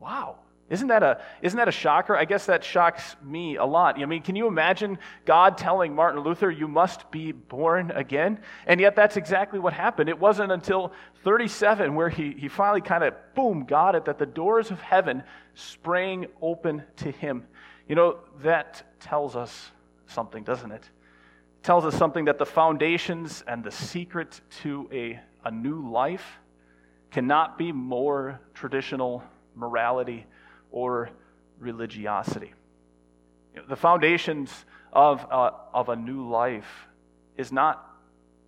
Wow. 0.00 0.38
Isn't 0.72 0.88
that, 0.88 1.02
a, 1.02 1.20
isn't 1.42 1.58
that 1.58 1.68
a 1.68 1.72
shocker? 1.72 2.16
I 2.16 2.24
guess 2.24 2.46
that 2.46 2.64
shocks 2.64 3.14
me 3.22 3.56
a 3.56 3.64
lot. 3.64 4.00
I 4.00 4.06
mean, 4.06 4.22
can 4.22 4.36
you 4.36 4.46
imagine 4.46 4.98
God 5.26 5.58
telling 5.58 5.94
Martin 5.94 6.22
Luther, 6.22 6.50
you 6.50 6.66
must 6.66 7.10
be 7.10 7.30
born 7.32 7.90
again? 7.90 8.40
And 8.66 8.80
yet 8.80 8.96
that's 8.96 9.18
exactly 9.18 9.58
what 9.58 9.74
happened. 9.74 10.08
It 10.08 10.18
wasn't 10.18 10.50
until 10.50 10.94
37 11.24 11.94
where 11.94 12.08
he, 12.08 12.32
he 12.32 12.48
finally 12.48 12.80
kind 12.80 13.04
of, 13.04 13.12
boom, 13.34 13.66
got 13.66 13.94
it, 13.94 14.06
that 14.06 14.18
the 14.18 14.24
doors 14.24 14.70
of 14.70 14.80
heaven 14.80 15.24
sprang 15.54 16.26
open 16.40 16.82
to 16.96 17.10
him. 17.10 17.44
You 17.86 17.94
know, 17.94 18.20
that 18.40 18.82
tells 18.98 19.36
us 19.36 19.72
something, 20.06 20.42
doesn't 20.42 20.72
it? 20.72 20.84
It 20.84 21.64
tells 21.64 21.84
us 21.84 21.94
something 21.94 22.24
that 22.24 22.38
the 22.38 22.46
foundations 22.46 23.44
and 23.46 23.62
the 23.62 23.70
secret 23.70 24.40
to 24.62 24.88
a, 24.90 25.20
a 25.44 25.50
new 25.50 25.90
life 25.90 26.38
cannot 27.10 27.58
be 27.58 27.72
more 27.72 28.40
traditional 28.54 29.22
morality 29.54 30.24
or 30.72 31.10
religiosity. 31.58 32.52
You 33.54 33.60
know, 33.60 33.68
the 33.68 33.76
foundations 33.76 34.50
of, 34.92 35.24
uh, 35.30 35.52
of 35.72 35.88
a 35.88 35.96
new 35.96 36.28
life 36.28 36.86
is 37.36 37.52
not 37.52 37.88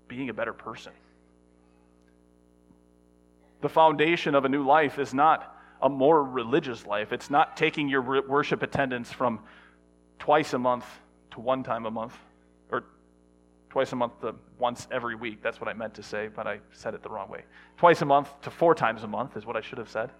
being 0.08 0.28
a 0.30 0.34
better 0.34 0.52
person. 0.52 0.92
The 3.60 3.68
foundation 3.68 4.34
of 4.34 4.44
a 4.44 4.48
new 4.48 4.64
life 4.64 4.98
is 4.98 5.14
not 5.14 5.56
a 5.80 5.88
more 5.88 6.22
religious 6.22 6.86
life. 6.86 7.12
It's 7.12 7.30
not 7.30 7.56
taking 7.56 7.88
your 7.88 8.02
worship 8.22 8.62
attendance 8.62 9.12
from 9.12 9.40
twice 10.18 10.52
a 10.52 10.58
month 10.58 10.84
to 11.32 11.40
one 11.40 11.62
time 11.62 11.86
a 11.86 11.90
month, 11.90 12.14
or 12.70 12.84
twice 13.70 13.92
a 13.92 13.96
month 13.96 14.20
to 14.20 14.34
once 14.58 14.86
every 14.90 15.14
week. 15.14 15.42
That's 15.42 15.60
what 15.60 15.68
I 15.68 15.72
meant 15.72 15.94
to 15.94 16.02
say, 16.02 16.28
but 16.28 16.46
I 16.46 16.60
said 16.72 16.94
it 16.94 17.02
the 17.02 17.08
wrong 17.08 17.28
way. 17.28 17.44
Twice 17.76 18.02
a 18.02 18.04
month 18.04 18.28
to 18.42 18.50
four 18.50 18.74
times 18.74 19.02
a 19.02 19.06
month 19.06 19.36
is 19.36 19.46
what 19.46 19.56
I 19.56 19.60
should 19.60 19.78
have 19.78 19.90
said. 19.90 20.10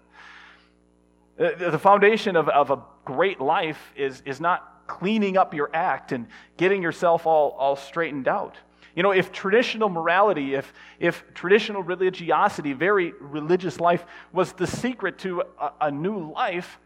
Uh, 1.37 1.69
the 1.69 1.79
foundation 1.79 2.35
of, 2.35 2.47
of 2.49 2.71
a 2.71 2.81
great 3.03 3.41
life 3.41 3.93
is, 3.95 4.21
is 4.25 4.39
not 4.39 4.87
cleaning 4.87 5.37
up 5.37 5.53
your 5.53 5.69
act 5.73 6.11
and 6.11 6.27
getting 6.57 6.81
yourself 6.81 7.25
all, 7.25 7.51
all 7.51 7.75
straightened 7.75 8.27
out. 8.27 8.55
You 8.95 9.03
know, 9.03 9.11
if 9.11 9.33
traditional 9.33 9.89
morality, 9.89 10.53
if, 10.53 10.71
if 10.99 11.25
traditional 11.33 11.83
religiosity, 11.83 12.71
very 12.71 13.13
religious 13.19 13.81
life, 13.81 14.05
was 14.31 14.53
the 14.53 14.67
secret 14.67 15.19
to 15.19 15.43
a, 15.59 15.71
a 15.81 15.91
new 15.91 16.31
life, 16.31 16.79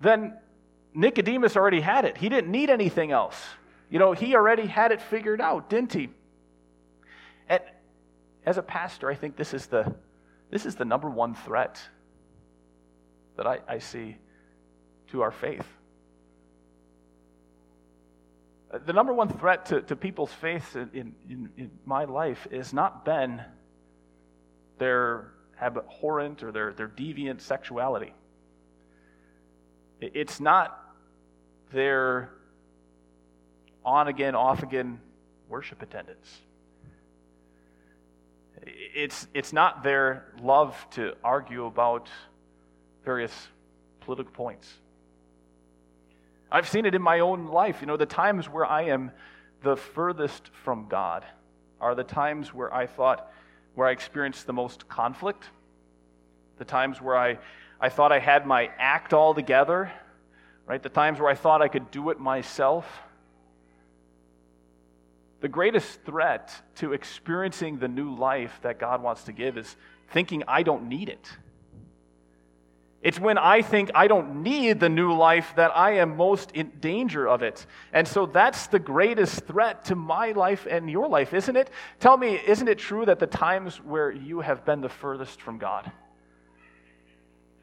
then 0.00 0.34
Nicodemus 0.94 1.56
already 1.56 1.80
had 1.80 2.04
it. 2.04 2.16
He 2.16 2.28
didn't 2.28 2.52
need 2.52 2.70
anything 2.70 3.10
else. 3.10 3.42
You 3.90 3.98
know, 3.98 4.12
he 4.12 4.36
already 4.36 4.66
had 4.66 4.92
it 4.92 5.02
figured 5.02 5.40
out, 5.40 5.68
didn't 5.68 5.92
he? 5.92 6.10
And 7.48 7.60
as 8.46 8.56
a 8.56 8.62
pastor, 8.62 9.10
I 9.10 9.16
think 9.16 9.36
this 9.36 9.52
is 9.52 9.66
the, 9.66 9.92
this 10.50 10.64
is 10.64 10.76
the 10.76 10.84
number 10.84 11.10
one 11.10 11.34
threat 11.34 11.82
that 13.36 13.46
I, 13.46 13.60
I 13.68 13.78
see 13.78 14.16
to 15.08 15.22
our 15.22 15.30
faith. 15.30 15.66
Uh, 18.70 18.78
the 18.84 18.92
number 18.92 19.12
one 19.12 19.28
threat 19.28 19.66
to, 19.66 19.82
to 19.82 19.96
people's 19.96 20.32
faith 20.32 20.76
in, 20.76 21.14
in, 21.28 21.50
in 21.56 21.70
my 21.84 22.04
life 22.04 22.46
has 22.50 22.72
not 22.72 23.04
been 23.04 23.42
their 24.78 25.32
abhorrent 25.60 26.42
or 26.42 26.52
their, 26.52 26.72
their 26.72 26.88
deviant 26.88 27.40
sexuality. 27.40 28.12
It's 30.00 30.40
not 30.40 30.78
their 31.72 32.30
on 33.84 34.08
again, 34.08 34.34
off 34.34 34.62
again 34.62 34.98
worship 35.48 35.82
attendance. 35.82 36.40
It's, 38.62 39.26
it's 39.34 39.52
not 39.52 39.82
their 39.82 40.32
love 40.40 40.74
to 40.92 41.14
argue 41.22 41.66
about 41.66 42.08
various 43.04 43.48
political 44.00 44.32
points. 44.32 44.72
I've 46.50 46.68
seen 46.68 46.86
it 46.86 46.94
in 46.94 47.02
my 47.02 47.20
own 47.20 47.46
life. 47.46 47.80
You 47.80 47.86
know, 47.86 47.96
the 47.96 48.06
times 48.06 48.48
where 48.48 48.64
I 48.64 48.82
am 48.82 49.10
the 49.62 49.76
furthest 49.76 50.50
from 50.62 50.86
God 50.88 51.24
are 51.80 51.94
the 51.94 52.04
times 52.04 52.54
where 52.54 52.72
I 52.72 52.86
thought, 52.86 53.30
where 53.74 53.88
I 53.88 53.90
experienced 53.90 54.46
the 54.46 54.52
most 54.52 54.88
conflict, 54.88 55.48
the 56.58 56.64
times 56.64 57.00
where 57.00 57.16
I, 57.16 57.38
I 57.80 57.88
thought 57.88 58.12
I 58.12 58.20
had 58.20 58.46
my 58.46 58.70
act 58.78 59.12
all 59.12 59.34
together, 59.34 59.90
right? 60.66 60.82
The 60.82 60.88
times 60.88 61.18
where 61.18 61.28
I 61.28 61.34
thought 61.34 61.60
I 61.60 61.68
could 61.68 61.90
do 61.90 62.10
it 62.10 62.20
myself. 62.20 62.86
The 65.40 65.48
greatest 65.48 66.02
threat 66.04 66.54
to 66.76 66.92
experiencing 66.92 67.78
the 67.78 67.88
new 67.88 68.14
life 68.14 68.60
that 68.62 68.78
God 68.78 69.02
wants 69.02 69.24
to 69.24 69.32
give 69.32 69.58
is 69.58 69.76
thinking 70.10 70.44
I 70.46 70.62
don't 70.62 70.88
need 70.88 71.08
it. 71.08 71.28
It's 73.04 73.20
when 73.20 73.36
I 73.36 73.60
think 73.60 73.90
I 73.94 74.08
don't 74.08 74.42
need 74.42 74.80
the 74.80 74.88
new 74.88 75.12
life 75.12 75.52
that 75.56 75.76
I 75.76 75.96
am 75.98 76.16
most 76.16 76.52
in 76.52 76.72
danger 76.80 77.28
of 77.28 77.42
it. 77.42 77.66
And 77.92 78.08
so 78.08 78.24
that's 78.24 78.66
the 78.68 78.78
greatest 78.78 79.46
threat 79.46 79.84
to 79.84 79.94
my 79.94 80.32
life 80.32 80.66
and 80.68 80.88
your 80.88 81.06
life, 81.06 81.34
isn't 81.34 81.54
it? 81.54 81.68
Tell 82.00 82.16
me, 82.16 82.40
isn't 82.46 82.66
it 82.66 82.78
true 82.78 83.04
that 83.04 83.18
the 83.18 83.26
times 83.26 83.76
where 83.76 84.10
you 84.10 84.40
have 84.40 84.64
been 84.64 84.80
the 84.80 84.88
furthest 84.88 85.42
from 85.42 85.58
God 85.58 85.92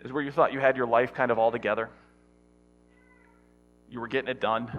is 0.06 0.12
where 0.12 0.22
you 0.22 0.30
thought 0.32 0.54
you 0.54 0.60
had 0.60 0.78
your 0.78 0.86
life 0.86 1.12
kind 1.12 1.32
of 1.32 1.40
all 1.40 1.52
together? 1.52 1.90
You 3.90 4.00
were 4.00 4.08
getting 4.08 4.30
it 4.30 4.42
done, 4.42 4.70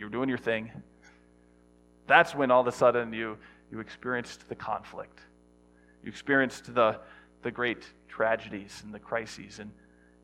you 0.00 0.06
were 0.06 0.10
doing 0.10 0.28
your 0.28 0.36
thing. 0.36 0.72
That's 2.08 2.34
when 2.34 2.50
all 2.50 2.60
of 2.60 2.66
a 2.66 2.72
sudden 2.72 3.12
you, 3.12 3.38
you 3.70 3.78
experienced 3.78 4.48
the 4.48 4.56
conflict. 4.56 5.20
You 6.02 6.08
experienced 6.08 6.74
the, 6.74 6.98
the 7.42 7.52
great 7.52 7.84
tragedies 8.16 8.80
and 8.82 8.94
the 8.94 8.98
crises, 8.98 9.58
and, 9.58 9.70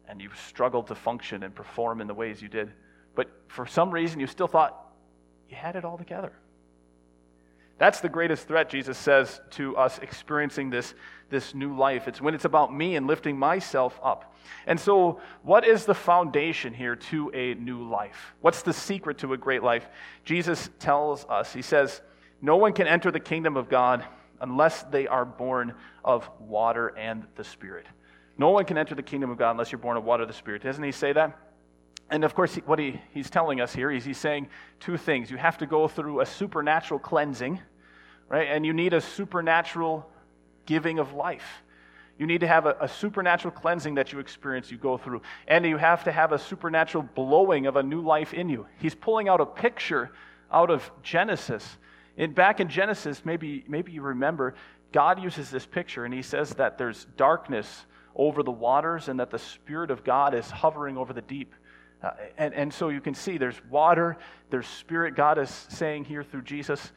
and 0.09 0.19
you've 0.23 0.39
struggled 0.49 0.87
to 0.87 0.95
function 0.95 1.43
and 1.43 1.55
perform 1.55 2.01
in 2.01 2.07
the 2.07 2.15
ways 2.15 2.41
you 2.41 2.49
did. 2.49 2.73
But 3.15 3.29
for 3.49 3.67
some 3.67 3.91
reason, 3.91 4.19
you 4.19 4.27
still 4.27 4.47
thought 4.47 4.75
you 5.51 5.57
had 5.57 5.77
it 5.77 5.85
all 5.85 5.99
together. 5.99 6.33
That's 7.77 8.01
the 8.01 8.09
greatest 8.09 8.49
threat, 8.49 8.71
Jesus 8.71 8.97
says, 8.97 9.43
to 9.51 9.77
us 9.77 9.99
experiencing 9.99 10.71
this, 10.71 10.95
this 11.29 11.55
new 11.55 11.77
life. 11.77 12.09
It's 12.09 12.19
when 12.19 12.35
it's 12.35 12.47
about 12.47 12.75
me 12.75 12.97
and 12.97 13.07
lifting 13.07 13.39
myself 13.39 14.01
up. 14.03 14.35
And 14.67 14.81
so, 14.81 15.21
what 15.43 15.67
is 15.67 15.85
the 15.85 15.95
foundation 15.95 16.73
here 16.73 16.97
to 16.97 17.31
a 17.35 17.55
new 17.55 17.87
life? 17.87 18.33
What's 18.41 18.63
the 18.63 18.73
secret 18.73 19.19
to 19.19 19.35
a 19.35 19.37
great 19.37 19.63
life? 19.63 19.87
Jesus 20.25 20.71
tells 20.79 21.27
us, 21.27 21.53
He 21.53 21.61
says, 21.61 22.01
No 22.41 22.57
one 22.57 22.73
can 22.73 22.87
enter 22.87 23.11
the 23.11 23.21
kingdom 23.21 23.59
of 23.59 23.69
God 23.69 24.03
unless 24.43 24.83
they 24.85 25.07
are 25.07 25.25
born 25.25 25.75
of 26.05 26.29
water 26.39 26.89
and 26.99 27.25
the 27.37 27.45
Spirit. 27.45 27.87
No 28.37 28.51
one 28.51 28.65
can 28.65 28.77
enter 28.77 28.95
the 28.95 29.03
kingdom 29.03 29.31
of 29.31 29.39
God 29.39 29.53
unless 29.53 29.73
you're 29.73 29.79
born 29.79 29.97
of 29.97 30.05
water 30.05 30.25
and 30.25 30.31
the 30.31 30.37
Spirit. 30.37 30.63
Doesn't 30.63 30.83
he 30.83 30.93
say 30.93 31.13
that? 31.13 31.39
And 32.11 32.25
of 32.25 32.35
course, 32.35 32.57
what 32.67 32.79
he, 32.79 33.01
he's 33.13 33.31
telling 33.31 33.61
us 33.61 33.73
here 33.73 33.91
is 33.91 34.05
he's 34.05 34.19
saying 34.19 34.49
two 34.81 34.99
things. 34.99 35.31
You 35.31 35.39
have 35.39 35.57
to 35.59 35.67
go 35.67 35.89
through 35.89 36.21
a 36.21 36.27
supernatural 36.27 37.01
cleansing, 37.01 37.61
right? 38.29 38.49
And 38.49 38.67
you 38.67 38.75
need 38.75 38.93
a 38.93 39.01
supernatural 39.01 40.07
giving 40.67 40.99
of 40.99 41.15
life. 41.15 41.63
You 42.19 42.27
need 42.27 42.41
to 42.41 42.47
have 42.47 42.67
a, 42.67 42.77
a, 42.81 42.89
supernatural 42.89 43.53
cleansing 43.53 43.95
that 43.95 44.13
you 44.13 44.19
experience, 44.19 44.71
you 44.71 44.77
go 44.77 44.99
through. 44.99 45.23
And 45.49 45.65
you 45.65 45.79
have 45.79 46.05
to 46.05 46.13
have 46.13 46.33
a 46.33 46.39
supernatural 46.39 47.09
blowing 47.15 47.67
of 47.67 47.77
a 47.77 47.83
new 47.83 48.03
life 48.03 48.35
in 48.35 48.49
you. 48.49 48.67
He's 48.79 48.95
pulling 48.95 49.29
out 49.29 49.41
a 49.41 49.47
picture 49.47 50.13
out 50.53 50.71
of 50.71 50.91
Genesis 51.03 51.79
in, 52.17 52.33
back 52.33 52.61
in 52.61 52.69
Genesis, 52.69 53.23
maybe, 53.25 53.65
maybe 53.69 53.93
you 53.93 54.03
remember, 54.03 54.55
God 54.93 55.23
uses 55.23 55.51
this 55.51 55.67
picture 55.67 56.05
and 56.05 56.13
he 56.13 56.23
says 56.23 56.51
that 56.55 56.79
there's 56.79 57.07
darkness 57.17 57.87
over 58.15 58.43
the 58.43 58.51
waters 58.51 59.09
and 59.09 59.21
that 59.21 59.31
the 59.31 59.39
Spirit 59.39 59.91
of 59.91 60.05
God 60.05 60.35
is 60.35 60.51
hovering 60.51 60.99
over 60.99 61.13
the 61.13 61.23
deep. 61.23 61.55
Uh, 62.03 62.11
and, 62.37 62.53
and 62.53 62.75
so 62.75 62.89
you 62.91 63.01
can 63.01 63.15
see 63.15 63.39
there's 63.39 63.61
water, 63.71 64.19
there's 64.51 64.67
Spirit. 64.67 65.17
God 65.17 65.39
is 65.39 65.51
saying 65.71 66.05
here 66.05 66.23
through 66.23 66.43
Jesus, 66.43 66.93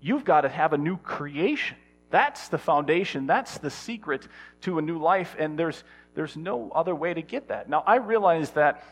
you've 0.00 0.24
got 0.24 0.42
to 0.42 0.48
have 0.48 0.72
a 0.72 0.78
new 0.78 0.96
creation. 0.96 1.76
That's 2.10 2.48
the 2.48 2.58
foundation, 2.58 3.26
that's 3.26 3.58
the 3.58 3.70
secret 3.70 4.28
to 4.62 4.78
a 4.78 4.82
new 4.82 4.98
life, 4.98 5.34
and 5.38 5.58
there's, 5.58 5.82
there's 6.14 6.36
no 6.36 6.70
other 6.72 6.94
way 6.94 7.12
to 7.12 7.22
get 7.22 7.48
that. 7.48 7.68
Now, 7.68 7.82
I 7.84 7.96
realize 7.96 8.50
that 8.50 8.84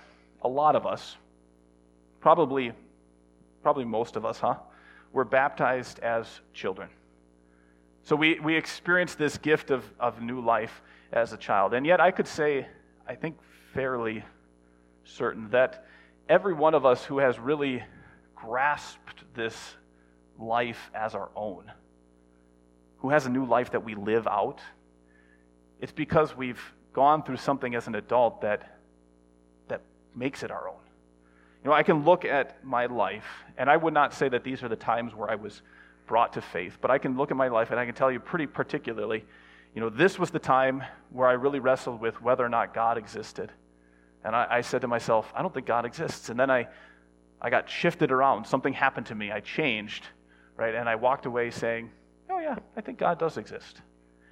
a 0.42 0.48
lot 0.48 0.74
of 0.74 0.86
us, 0.86 1.16
probably, 2.20 2.72
probably 3.62 3.84
most 3.84 4.16
of 4.16 4.24
us, 4.24 4.38
huh? 4.38 4.56
Were 5.12 5.24
baptized 5.24 5.98
as 6.00 6.26
children. 6.52 6.88
So 8.04 8.16
we, 8.16 8.40
we 8.40 8.56
experienced 8.56 9.18
this 9.18 9.38
gift 9.38 9.70
of, 9.70 9.84
of 10.00 10.20
new 10.20 10.40
life 10.40 10.82
as 11.12 11.32
a 11.32 11.36
child. 11.36 11.74
And 11.74 11.86
yet, 11.86 12.00
I 12.00 12.10
could 12.10 12.26
say, 12.26 12.66
I 13.06 13.14
think 13.14 13.36
fairly 13.74 14.24
certain, 15.04 15.50
that 15.50 15.84
every 16.28 16.54
one 16.54 16.74
of 16.74 16.84
us 16.84 17.04
who 17.04 17.18
has 17.18 17.38
really 17.38 17.82
grasped 18.34 19.22
this 19.34 19.56
life 20.38 20.90
as 20.94 21.14
our 21.14 21.30
own, 21.36 21.70
who 22.98 23.10
has 23.10 23.26
a 23.26 23.30
new 23.30 23.44
life 23.44 23.70
that 23.70 23.84
we 23.84 23.94
live 23.94 24.26
out, 24.26 24.60
it's 25.80 25.92
because 25.92 26.36
we've 26.36 26.62
gone 26.92 27.22
through 27.22 27.36
something 27.36 27.74
as 27.74 27.86
an 27.86 27.94
adult 27.94 28.40
that, 28.42 28.78
that 29.68 29.82
makes 30.14 30.42
it 30.42 30.50
our 30.50 30.68
own. 30.68 30.81
You 31.62 31.70
know, 31.70 31.76
I 31.76 31.82
can 31.82 32.04
look 32.04 32.24
at 32.24 32.64
my 32.64 32.86
life, 32.86 33.26
and 33.56 33.70
I 33.70 33.76
would 33.76 33.94
not 33.94 34.14
say 34.14 34.28
that 34.28 34.42
these 34.42 34.62
are 34.62 34.68
the 34.68 34.76
times 34.76 35.14
where 35.14 35.30
I 35.30 35.36
was 35.36 35.62
brought 36.06 36.32
to 36.32 36.40
faith, 36.40 36.78
but 36.80 36.90
I 36.90 36.98
can 36.98 37.16
look 37.16 37.30
at 37.30 37.36
my 37.36 37.48
life 37.48 37.70
and 37.70 37.78
I 37.78 37.86
can 37.86 37.94
tell 37.94 38.10
you 38.10 38.18
pretty 38.20 38.46
particularly, 38.46 39.24
you 39.74 39.80
know, 39.80 39.88
this 39.88 40.18
was 40.18 40.30
the 40.30 40.38
time 40.38 40.82
where 41.10 41.28
I 41.28 41.32
really 41.32 41.60
wrestled 41.60 42.00
with 42.00 42.20
whether 42.20 42.44
or 42.44 42.48
not 42.48 42.74
God 42.74 42.98
existed. 42.98 43.50
And 44.24 44.36
I, 44.36 44.46
I 44.50 44.60
said 44.60 44.82
to 44.82 44.88
myself, 44.88 45.32
I 45.34 45.42
don't 45.42 45.54
think 45.54 45.66
God 45.66 45.86
exists. 45.86 46.28
And 46.28 46.38
then 46.38 46.50
I, 46.50 46.68
I 47.40 47.50
got 47.50 47.70
shifted 47.70 48.12
around. 48.12 48.46
Something 48.46 48.72
happened 48.72 49.06
to 49.06 49.14
me. 49.14 49.32
I 49.32 49.40
changed, 49.40 50.04
right? 50.56 50.74
And 50.74 50.88
I 50.88 50.96
walked 50.96 51.26
away 51.26 51.50
saying, 51.50 51.90
oh, 52.28 52.38
yeah, 52.38 52.56
I 52.76 52.80
think 52.80 52.98
God 52.98 53.18
does 53.18 53.38
exist. 53.38 53.80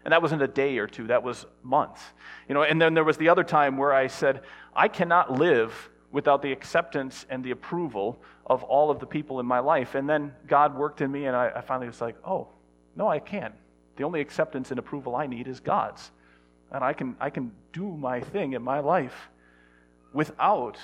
And 0.04 0.12
that 0.12 0.22
wasn't 0.22 0.42
a 0.42 0.48
day 0.48 0.78
or 0.78 0.86
two, 0.86 1.06
that 1.08 1.22
was 1.22 1.46
months. 1.62 2.02
You 2.48 2.54
know, 2.54 2.62
and 2.62 2.80
then 2.80 2.94
there 2.94 3.04
was 3.04 3.16
the 3.16 3.28
other 3.28 3.44
time 3.44 3.76
where 3.76 3.92
I 3.92 4.06
said, 4.06 4.42
I 4.74 4.88
cannot 4.88 5.32
live 5.32 5.90
without 6.12 6.42
the 6.42 6.52
acceptance 6.52 7.26
and 7.30 7.44
the 7.44 7.50
approval 7.50 8.20
of 8.46 8.62
all 8.64 8.90
of 8.90 8.98
the 8.98 9.06
people 9.06 9.40
in 9.40 9.46
my 9.46 9.60
life. 9.60 9.94
And 9.94 10.08
then 10.08 10.34
God 10.46 10.74
worked 10.74 11.00
in 11.00 11.10
me, 11.10 11.26
and 11.26 11.36
I, 11.36 11.52
I 11.56 11.60
finally 11.60 11.86
was 11.86 12.00
like, 12.00 12.16
oh, 12.24 12.48
no, 12.96 13.08
I 13.08 13.20
can't. 13.20 13.54
The 13.96 14.04
only 14.04 14.20
acceptance 14.20 14.70
and 14.70 14.78
approval 14.78 15.14
I 15.14 15.26
need 15.26 15.46
is 15.46 15.60
God's. 15.60 16.10
And 16.72 16.82
I 16.82 16.92
can, 16.92 17.16
I 17.20 17.30
can 17.30 17.52
do 17.72 17.86
my 17.96 18.20
thing 18.20 18.54
in 18.54 18.62
my 18.62 18.80
life 18.80 19.28
without 20.12 20.76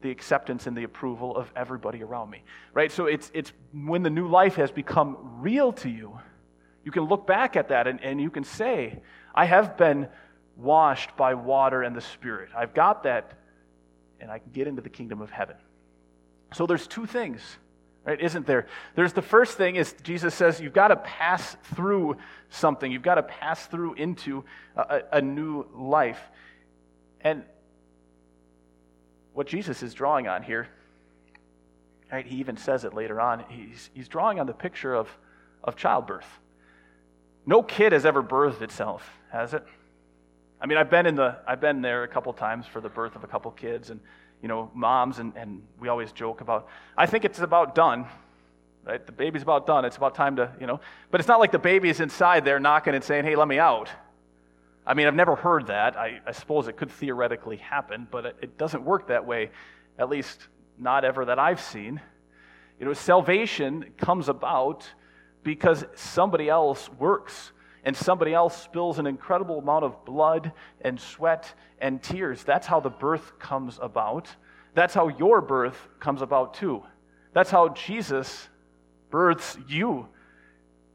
the 0.00 0.10
acceptance 0.10 0.66
and 0.66 0.76
the 0.76 0.82
approval 0.82 1.36
of 1.36 1.50
everybody 1.54 2.02
around 2.02 2.30
me. 2.30 2.42
Right? 2.74 2.90
So 2.90 3.06
it's, 3.06 3.30
it's 3.34 3.52
when 3.72 4.02
the 4.02 4.10
new 4.10 4.28
life 4.28 4.56
has 4.56 4.70
become 4.70 5.16
real 5.40 5.72
to 5.74 5.88
you, 5.88 6.18
you 6.84 6.90
can 6.90 7.04
look 7.04 7.26
back 7.26 7.56
at 7.56 7.68
that 7.68 7.86
and, 7.86 8.02
and 8.02 8.20
you 8.20 8.30
can 8.30 8.42
say, 8.42 9.00
I 9.34 9.44
have 9.44 9.76
been 9.76 10.08
washed 10.56 11.16
by 11.16 11.34
water 11.34 11.82
and 11.82 11.94
the 11.94 12.00
Spirit. 12.00 12.50
I've 12.56 12.74
got 12.74 13.04
that, 13.04 13.32
and 14.22 14.30
I 14.30 14.38
can 14.38 14.52
get 14.52 14.68
into 14.68 14.80
the 14.80 14.88
kingdom 14.88 15.20
of 15.20 15.30
heaven. 15.30 15.56
So 16.54 16.66
there's 16.66 16.86
two 16.86 17.06
things, 17.06 17.40
right? 18.06 18.20
Isn't 18.20 18.46
there? 18.46 18.68
There's 18.94 19.12
the 19.12 19.22
first 19.22 19.58
thing 19.58 19.76
is 19.76 19.94
Jesus 20.02 20.34
says 20.34 20.60
you've 20.60 20.72
got 20.72 20.88
to 20.88 20.96
pass 20.96 21.56
through 21.74 22.16
something. 22.48 22.90
You've 22.90 23.02
got 23.02 23.16
to 23.16 23.24
pass 23.24 23.66
through 23.66 23.94
into 23.94 24.44
a, 24.76 25.02
a 25.12 25.20
new 25.20 25.66
life. 25.74 26.20
And 27.20 27.42
what 29.34 29.48
Jesus 29.48 29.82
is 29.82 29.92
drawing 29.92 30.28
on 30.28 30.42
here, 30.42 30.68
right? 32.12 32.24
He 32.24 32.36
even 32.36 32.56
says 32.56 32.84
it 32.84 32.94
later 32.94 33.20
on. 33.20 33.44
He's, 33.48 33.90
he's 33.92 34.08
drawing 34.08 34.38
on 34.38 34.46
the 34.46 34.52
picture 34.52 34.94
of, 34.94 35.08
of 35.64 35.74
childbirth. 35.74 36.26
No 37.44 37.62
kid 37.62 37.92
has 37.92 38.06
ever 38.06 38.22
birthed 38.22 38.62
itself, 38.62 39.10
has 39.32 39.52
it? 39.52 39.66
I 40.62 40.66
mean, 40.66 40.78
I've 40.78 40.90
been 40.90 41.06
in 41.06 41.16
the 41.16 41.36
I've 41.44 41.60
been 41.60 41.82
there 41.82 42.04
a 42.04 42.08
couple 42.08 42.32
times 42.32 42.68
for 42.68 42.80
the 42.80 42.88
birth 42.88 43.16
of 43.16 43.24
a 43.24 43.26
couple 43.26 43.50
kids, 43.50 43.90
and 43.90 43.98
you 44.40 44.46
know, 44.46 44.70
moms, 44.74 45.18
and, 45.18 45.32
and 45.36 45.60
we 45.80 45.88
always 45.88 46.12
joke 46.12 46.40
about. 46.40 46.68
I 46.96 47.06
think 47.06 47.24
it's 47.24 47.40
about 47.40 47.74
done, 47.74 48.06
right? 48.84 49.04
The 49.04 49.10
baby's 49.10 49.42
about 49.42 49.66
done. 49.66 49.84
It's 49.84 49.96
about 49.96 50.14
time 50.14 50.36
to, 50.36 50.52
you 50.60 50.68
know. 50.68 50.78
But 51.10 51.20
it's 51.20 51.26
not 51.26 51.40
like 51.40 51.50
the 51.50 51.58
baby 51.58 51.88
is 51.88 51.98
inside 51.98 52.44
there 52.44 52.60
knocking 52.60 52.94
and 52.94 53.02
saying, 53.02 53.24
"Hey, 53.24 53.34
let 53.34 53.48
me 53.48 53.58
out." 53.58 53.90
I 54.86 54.94
mean, 54.94 55.08
I've 55.08 55.16
never 55.16 55.34
heard 55.34 55.66
that. 55.66 55.96
I, 55.96 56.20
I 56.24 56.30
suppose 56.30 56.68
it 56.68 56.76
could 56.76 56.92
theoretically 56.92 57.56
happen, 57.56 58.06
but 58.08 58.26
it, 58.26 58.36
it 58.42 58.58
doesn't 58.58 58.84
work 58.84 59.08
that 59.08 59.26
way. 59.26 59.50
At 59.98 60.08
least 60.10 60.46
not 60.78 61.04
ever 61.04 61.24
that 61.24 61.40
I've 61.40 61.60
seen. 61.60 62.00
You 62.78 62.86
know, 62.86 62.92
salvation 62.92 63.86
comes 63.96 64.28
about 64.28 64.88
because 65.42 65.84
somebody 65.96 66.48
else 66.48 66.88
works 67.00 67.50
and 67.84 67.96
somebody 67.96 68.32
else 68.32 68.60
spills 68.60 68.98
an 68.98 69.06
incredible 69.06 69.58
amount 69.58 69.84
of 69.84 70.04
blood 70.04 70.52
and 70.80 71.00
sweat 71.00 71.52
and 71.80 72.02
tears. 72.02 72.44
That's 72.44 72.66
how 72.66 72.80
the 72.80 72.90
birth 72.90 73.38
comes 73.38 73.78
about. 73.82 74.28
That's 74.74 74.94
how 74.94 75.08
your 75.08 75.40
birth 75.40 75.88
comes 75.98 76.22
about 76.22 76.54
too. 76.54 76.82
That's 77.32 77.50
how 77.50 77.70
Jesus 77.70 78.48
births 79.10 79.58
you 79.68 80.08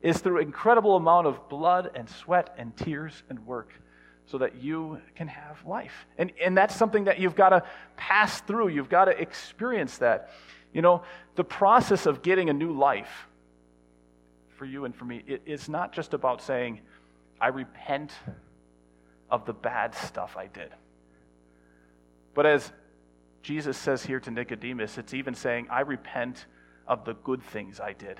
is 0.02 0.20
through 0.20 0.40
incredible 0.40 0.96
amount 0.96 1.28
of 1.28 1.50
blood 1.50 1.92
and 1.96 2.10
sweat 2.10 2.54
and 2.58 2.76
tears 2.78 3.24
and 3.30 3.46
work 3.46 3.74
so 4.26 4.38
that 4.38 4.56
you 4.62 5.00
can 5.16 5.28
have 5.28 5.66
life. 5.66 6.06
And, 6.18 6.32
and 6.44 6.58
that's 6.58 6.76
something 6.76 7.06
that 7.06 7.20
you've 7.20 7.36
got 7.36 7.50
to 7.50 7.64
pass 7.96 8.42
through. 8.42 8.70
You've 8.70 8.90
got 8.90 9.06
to 9.06 9.20
experience 9.20 9.98
that. 10.00 10.30
You 10.74 10.82
know, 10.82 11.04
the 11.36 11.44
process 11.44 12.06
of 12.06 12.22
getting 12.22 12.50
a 12.50 12.54
new 12.54 12.74
life 12.74 13.28
for 14.58 14.66
you 14.66 14.86
and 14.86 14.96
for 14.96 15.06
me, 15.06 15.24
it 15.28 15.44
is 15.46 15.70
not 15.70 15.94
just 15.94 16.14
about 16.14 16.42
saying, 16.42 16.82
I 17.40 17.48
repent 17.48 18.12
of 19.30 19.46
the 19.46 19.54
bad 19.54 19.94
stuff 19.94 20.36
I 20.36 20.48
did. 20.48 20.72
But 22.34 22.46
as 22.46 22.72
Jesus 23.44 23.78
says 23.78 24.04
here 24.04 24.20
to 24.20 24.32
Nicodemus, 24.32 24.98
it's 24.98 25.14
even 25.14 25.36
saying, 25.36 25.68
I 25.70 25.82
repent 25.82 26.46
of 26.88 27.06
the 27.06 27.14
good 27.14 27.44
things 27.44 27.80
I 27.80 27.94
did. 27.94 28.20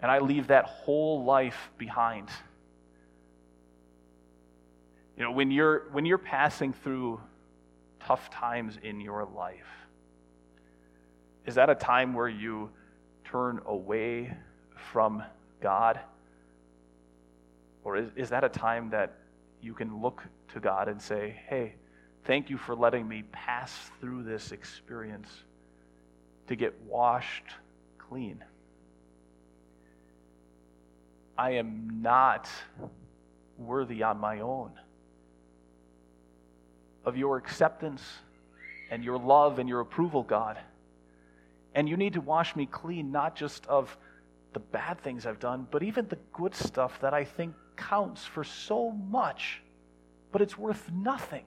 And 0.00 0.10
I 0.10 0.20
leave 0.20 0.48
that 0.48 0.64
whole 0.66 1.24
life 1.24 1.70
behind. 1.78 2.28
You 5.16 5.24
know, 5.24 5.32
when 5.32 5.50
you're, 5.50 5.88
when 5.92 6.06
you're 6.06 6.18
passing 6.18 6.72
through 6.72 7.20
tough 8.00 8.30
times 8.30 8.78
in 8.82 9.00
your 9.00 9.24
life, 9.24 9.68
is 11.44 11.56
that 11.56 11.70
a 11.70 11.74
time 11.74 12.14
where 12.14 12.28
you 12.28 12.70
turn 13.24 13.60
away 13.66 14.32
from 14.92 15.22
God? 15.60 16.00
Or 17.84 17.96
is, 17.96 18.10
is 18.16 18.30
that 18.30 18.44
a 18.44 18.48
time 18.48 18.90
that 18.90 19.14
you 19.60 19.74
can 19.74 20.00
look 20.00 20.22
to 20.52 20.60
God 20.60 20.88
and 20.88 21.00
say, 21.00 21.36
hey, 21.48 21.74
thank 22.24 22.50
you 22.50 22.56
for 22.56 22.74
letting 22.74 23.06
me 23.06 23.24
pass 23.32 23.72
through 24.00 24.22
this 24.24 24.52
experience 24.52 25.28
to 26.48 26.56
get 26.56 26.80
washed 26.82 27.44
clean? 27.98 28.42
I 31.36 31.52
am 31.52 32.02
not 32.02 32.48
worthy 33.58 34.02
on 34.02 34.18
my 34.18 34.40
own 34.40 34.72
of 37.04 37.16
your 37.16 37.36
acceptance 37.36 38.02
and 38.90 39.02
your 39.02 39.18
love 39.18 39.58
and 39.58 39.68
your 39.68 39.80
approval, 39.80 40.22
God. 40.22 40.58
And 41.74 41.88
you 41.88 41.96
need 41.96 42.12
to 42.12 42.20
wash 42.20 42.54
me 42.54 42.66
clean, 42.66 43.10
not 43.10 43.34
just 43.34 43.66
of 43.66 43.96
the 44.52 44.60
bad 44.60 45.00
things 45.00 45.26
I've 45.26 45.38
done, 45.38 45.66
but 45.70 45.82
even 45.82 46.06
the 46.08 46.18
good 46.32 46.54
stuff 46.54 47.00
that 47.00 47.14
I 47.14 47.24
think 47.24 47.54
counts 47.76 48.24
for 48.24 48.44
so 48.44 48.90
much, 48.90 49.62
but 50.30 50.42
it's 50.42 50.56
worth 50.56 50.90
nothing. 50.92 51.44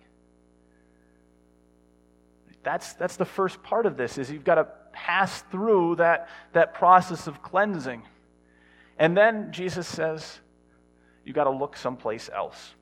That's, 2.63 2.93
that's 2.93 3.15
the 3.15 3.25
first 3.25 3.61
part 3.61 3.85
of 3.85 3.95
this 3.95 4.17
is 4.17 4.31
you've 4.31 4.43
got 4.43 4.55
to 4.55 4.67
pass 4.91 5.41
through 5.51 5.97
that, 5.97 6.29
that 6.53 6.73
process 6.73 7.27
of 7.27 7.43
cleansing. 7.43 8.01
And 8.97 9.15
then 9.15 9.51
Jesus 9.51 9.87
says, 9.87 10.39
you've 11.23 11.35
got 11.35 11.43
to 11.43 11.51
look 11.51 11.77
someplace 11.77 12.29
else. 12.33 12.73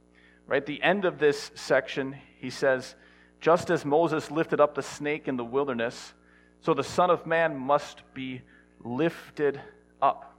Right? 0.47 0.65
The 0.65 0.81
end 0.81 1.05
of 1.05 1.19
this 1.19 1.51
section, 1.55 2.15
he 2.39 2.49
says, 2.49 2.95
just 3.41 3.69
as 3.69 3.83
Moses 3.83 4.31
lifted 4.31 4.61
up 4.61 4.75
the 4.75 4.81
snake 4.81 5.27
in 5.27 5.35
the 5.35 5.43
wilderness, 5.43 6.13
so 6.61 6.73
the 6.73 6.83
Son 6.83 7.09
of 7.09 7.25
Man 7.25 7.57
must 7.57 8.03
be 8.13 8.41
lifted 8.85 9.59
up. 10.03 10.35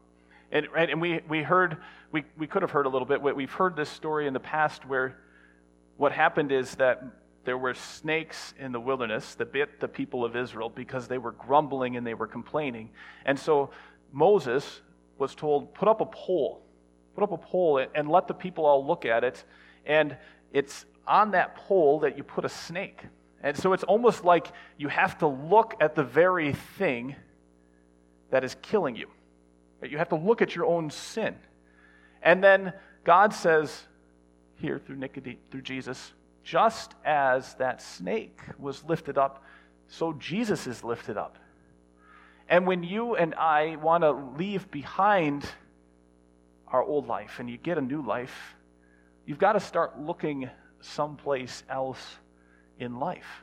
And, 0.52 0.68
right, 0.72 0.88
and 0.88 1.00
we, 1.00 1.20
we 1.28 1.42
heard, 1.42 1.78
we, 2.12 2.24
we 2.36 2.46
could 2.46 2.62
have 2.62 2.70
heard 2.70 2.86
a 2.86 2.88
little 2.88 3.06
bit, 3.06 3.20
we've 3.20 3.50
heard 3.50 3.74
this 3.74 3.88
story 3.88 4.26
in 4.26 4.34
the 4.34 4.40
past 4.40 4.86
where 4.86 5.16
what 5.96 6.12
happened 6.12 6.52
is 6.52 6.74
that 6.76 7.02
there 7.44 7.58
were 7.58 7.74
snakes 7.74 8.54
in 8.58 8.72
the 8.72 8.80
wilderness 8.80 9.34
that 9.36 9.52
bit 9.52 9.80
the 9.80 9.88
people 9.88 10.24
of 10.24 10.36
Israel 10.36 10.68
because 10.68 11.08
they 11.08 11.18
were 11.18 11.32
grumbling 11.32 11.96
and 11.96 12.06
they 12.06 12.14
were 12.14 12.26
complaining. 12.26 12.90
And 13.24 13.38
so 13.38 13.70
Moses 14.12 14.80
was 15.18 15.34
told, 15.34 15.74
put 15.74 15.88
up 15.88 16.00
a 16.00 16.06
pole, 16.06 16.62
put 17.14 17.24
up 17.24 17.32
a 17.32 17.38
pole 17.38 17.84
and 17.94 18.08
let 18.08 18.28
the 18.28 18.34
people 18.34 18.64
all 18.66 18.86
look 18.86 19.04
at 19.04 19.24
it. 19.24 19.44
And 19.86 20.16
it's 20.52 20.86
on 21.06 21.32
that 21.32 21.56
pole 21.56 22.00
that 22.00 22.16
you 22.16 22.22
put 22.22 22.44
a 22.44 22.48
snake. 22.48 23.02
And 23.42 23.56
so 23.56 23.72
it's 23.72 23.84
almost 23.84 24.24
like 24.24 24.48
you 24.78 24.88
have 24.88 25.18
to 25.18 25.26
look 25.26 25.74
at 25.80 25.94
the 25.94 26.02
very 26.02 26.54
thing 26.78 27.16
that 28.30 28.42
is 28.42 28.56
killing 28.62 28.96
you. 28.96 29.08
You 29.90 29.98
have 29.98 30.08
to 30.10 30.16
look 30.16 30.42
at 30.42 30.54
your 30.54 30.66
own 30.66 30.90
sin. 30.90 31.36
And 32.22 32.42
then 32.42 32.72
God 33.04 33.34
says 33.34 33.84
here 34.56 34.78
through 34.78 34.96
Nicodemus, 34.96 35.40
through 35.50 35.62
Jesus, 35.62 36.12
just 36.42 36.94
as 37.04 37.54
that 37.54 37.82
snake 37.82 38.40
was 38.58 38.84
lifted 38.84 39.18
up, 39.18 39.42
so 39.88 40.12
Jesus 40.14 40.66
is 40.66 40.84
lifted 40.84 41.16
up. 41.16 41.38
And 42.48 42.66
when 42.66 42.82
you 42.82 43.16
and 43.16 43.34
I 43.34 43.76
want 43.76 44.02
to 44.02 44.12
leave 44.12 44.70
behind 44.70 45.46
our 46.68 46.82
old 46.82 47.06
life 47.06 47.38
and 47.38 47.48
you 47.48 47.56
get 47.56 47.78
a 47.78 47.80
new 47.80 48.02
life, 48.02 48.54
you've 49.26 49.38
got 49.38 49.52
to 49.52 49.60
start 49.60 49.98
looking 49.98 50.50
someplace 50.80 51.62
else 51.68 52.16
in 52.78 52.98
life. 52.98 53.42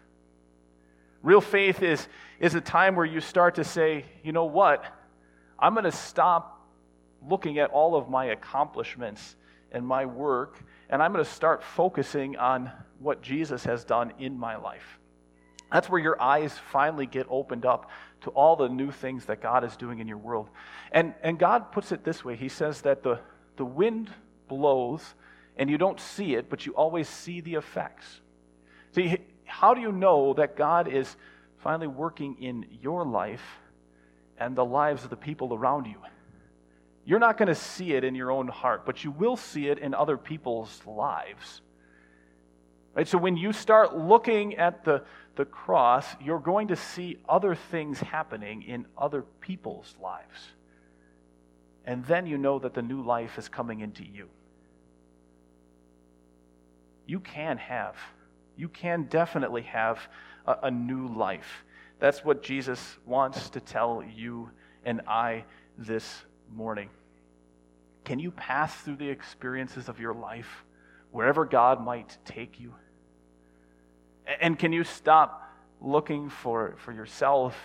Real 1.23 1.41
faith 1.41 1.81
is, 1.81 2.07
is 2.39 2.55
a 2.55 2.61
time 2.61 2.95
where 2.95 3.05
you 3.05 3.21
start 3.21 3.55
to 3.55 3.63
say, 3.63 4.05
you 4.23 4.31
know 4.31 4.45
what? 4.45 4.83
I'm 5.61 5.73
going 5.73 5.85
to 5.85 5.91
stop 5.91 6.59
looking 7.27 7.59
at 7.59 7.69
all 7.69 7.95
of 7.95 8.09
my 8.09 8.25
accomplishments 8.25 9.35
and 9.71 9.85
my 9.85 10.05
work, 10.05 10.63
and 10.89 11.01
I'm 11.01 11.13
going 11.13 11.23
to 11.23 11.31
start 11.31 11.63
focusing 11.63 12.35
on 12.37 12.71
what 12.99 13.21
Jesus 13.21 13.63
has 13.65 13.83
done 13.83 14.13
in 14.19 14.37
my 14.37 14.55
life. 14.55 14.99
That's 15.71 15.89
where 15.89 16.01
your 16.01 16.21
eyes 16.21 16.53
finally 16.71 17.05
get 17.05 17.27
opened 17.29 17.65
up 17.65 17.89
to 18.21 18.29
all 18.31 18.55
the 18.55 18.67
new 18.67 18.91
things 18.91 19.25
that 19.25 19.41
God 19.41 19.63
is 19.63 19.75
doing 19.77 19.99
in 19.99 20.07
your 20.07 20.17
world. 20.17 20.49
And, 20.91 21.13
and 21.23 21.39
God 21.39 21.71
puts 21.71 21.91
it 21.91 22.03
this 22.03 22.25
way 22.25 22.35
He 22.35 22.49
says 22.49 22.81
that 22.81 23.03
the, 23.03 23.19
the 23.55 23.65
wind 23.65 24.09
blows 24.47 25.15
and 25.57 25.69
you 25.69 25.77
don't 25.77 25.99
see 25.99 26.35
it, 26.35 26.49
but 26.49 26.65
you 26.65 26.73
always 26.73 27.07
see 27.07 27.41
the 27.41 27.55
effects. 27.55 28.21
See, 28.93 29.17
how 29.45 29.73
do 29.73 29.81
you 29.81 29.91
know 29.91 30.33
that 30.33 30.55
God 30.55 30.87
is 30.87 31.15
finally 31.59 31.87
working 31.87 32.35
in 32.41 32.65
your 32.81 33.05
life 33.05 33.43
and 34.41 34.55
the 34.55 34.65
lives 34.65 35.03
of 35.03 35.11
the 35.11 35.15
people 35.15 35.53
around 35.53 35.85
you. 35.85 35.97
You're 37.05 37.19
not 37.19 37.37
going 37.37 37.47
to 37.47 37.55
see 37.55 37.93
it 37.93 38.03
in 38.03 38.15
your 38.15 38.31
own 38.31 38.47
heart, 38.47 38.87
but 38.87 39.03
you 39.03 39.11
will 39.11 39.37
see 39.37 39.67
it 39.67 39.77
in 39.77 39.93
other 39.93 40.17
people's 40.17 40.81
lives. 40.85 41.61
Right? 42.95 43.07
So 43.07 43.19
when 43.19 43.37
you 43.37 43.53
start 43.53 43.95
looking 43.95 44.55
at 44.55 44.83
the, 44.83 45.03
the 45.35 45.45
cross, 45.45 46.05
you're 46.19 46.39
going 46.39 46.69
to 46.69 46.75
see 46.75 47.17
other 47.29 47.53
things 47.53 47.99
happening 47.99 48.63
in 48.63 48.87
other 48.97 49.21
people's 49.41 49.95
lives. 50.01 50.49
And 51.85 52.03
then 52.05 52.25
you 52.25 52.37
know 52.37 52.57
that 52.59 52.73
the 52.73 52.81
new 52.81 53.03
life 53.03 53.37
is 53.37 53.47
coming 53.47 53.79
into 53.79 54.03
you. 54.03 54.27
You 57.05 57.19
can 57.19 57.57
have, 57.57 57.95
you 58.57 58.69
can 58.69 59.03
definitely 59.03 59.63
have 59.63 59.99
a, 60.47 60.57
a 60.63 60.71
new 60.71 61.07
life. 61.07 61.63
That's 62.01 62.25
what 62.25 62.41
Jesus 62.41 62.97
wants 63.05 63.51
to 63.51 63.59
tell 63.59 64.03
you 64.15 64.49
and 64.83 65.01
I 65.07 65.45
this 65.77 66.23
morning. 66.51 66.89
Can 68.03 68.17
you 68.17 68.31
pass 68.31 68.73
through 68.73 68.95
the 68.95 69.07
experiences 69.07 69.87
of 69.87 69.99
your 69.99 70.15
life 70.15 70.65
wherever 71.11 71.45
God 71.45 71.79
might 71.79 72.17
take 72.25 72.59
you? 72.59 72.73
And 74.41 74.57
can 74.57 74.73
you 74.73 74.83
stop 74.83 75.47
looking 75.79 76.31
for, 76.31 76.75
for 76.79 76.91
yourself 76.91 77.55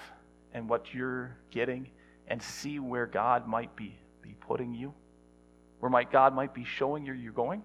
and 0.53 0.69
what 0.69 0.93
you're 0.93 1.35
getting 1.51 1.89
and 2.29 2.43
see 2.43 2.79
where 2.79 3.07
God 3.07 3.49
might 3.49 3.75
be, 3.75 3.97
be 4.21 4.35
putting 4.39 4.75
you? 4.75 4.93
Where 5.81 5.89
might 5.89 6.13
God 6.13 6.35
might 6.35 6.53
be 6.53 6.65
showing 6.65 7.07
you 7.07 7.15
you're 7.15 7.33
going? 7.33 7.63